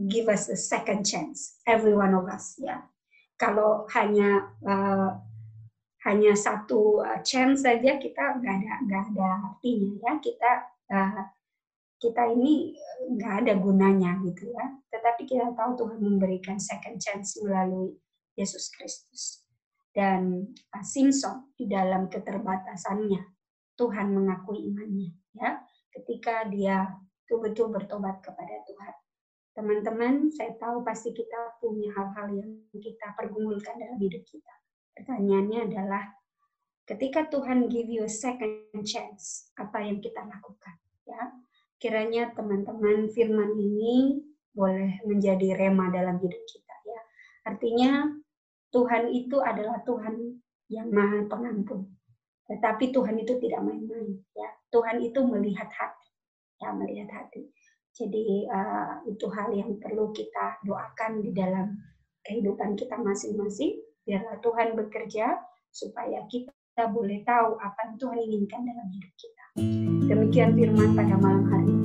[0.07, 2.85] give us a second chance every one of us ya.
[3.35, 5.17] Kalau hanya uh,
[6.05, 10.13] hanya satu uh, chance saja kita nggak ada nggak ada artinya ya.
[10.21, 10.51] Kita
[10.93, 11.21] uh,
[11.97, 12.77] kita ini
[13.17, 14.77] nggak ada gunanya gitu ya.
[14.93, 17.97] Tetapi kita tahu Tuhan memberikan second chance melalui
[18.37, 19.41] Yesus Kristus.
[19.91, 20.47] Dan
[20.87, 23.27] Simpson di dalam keterbatasannya
[23.75, 26.87] Tuhan mengakui imannya ya ketika dia
[27.31, 28.95] betul-betul bertobat kepada Tuhan.
[29.55, 34.53] Teman-teman, saya tahu pasti kita punya hal-hal yang kita pergumulkan dalam hidup kita.
[34.95, 36.11] Pertanyaannya adalah
[36.83, 40.75] ketika Tuhan give you a second chance, apa yang kita lakukan?
[41.07, 41.21] Ya,
[41.79, 46.75] kiranya teman-teman firman ini boleh menjadi rema dalam hidup kita.
[46.83, 47.01] Ya,
[47.47, 47.91] artinya
[48.75, 51.91] Tuhan itu adalah Tuhan yang maha pengampun.
[52.51, 54.19] Tetapi Tuhan itu tidak main-main.
[54.35, 56.09] Ya, Tuhan itu melihat hati,
[56.59, 57.47] ya melihat hati.
[57.95, 61.79] Jadi uh, itu hal yang perlu kita doakan di dalam
[62.27, 63.79] kehidupan kita masing-masing.
[64.03, 65.39] Biarlah Tuhan bekerja
[65.71, 69.45] supaya kita boleh tahu apa yang Tuhan inginkan dalam hidup kita.
[70.11, 71.80] Demikian firman pada malam hari ini.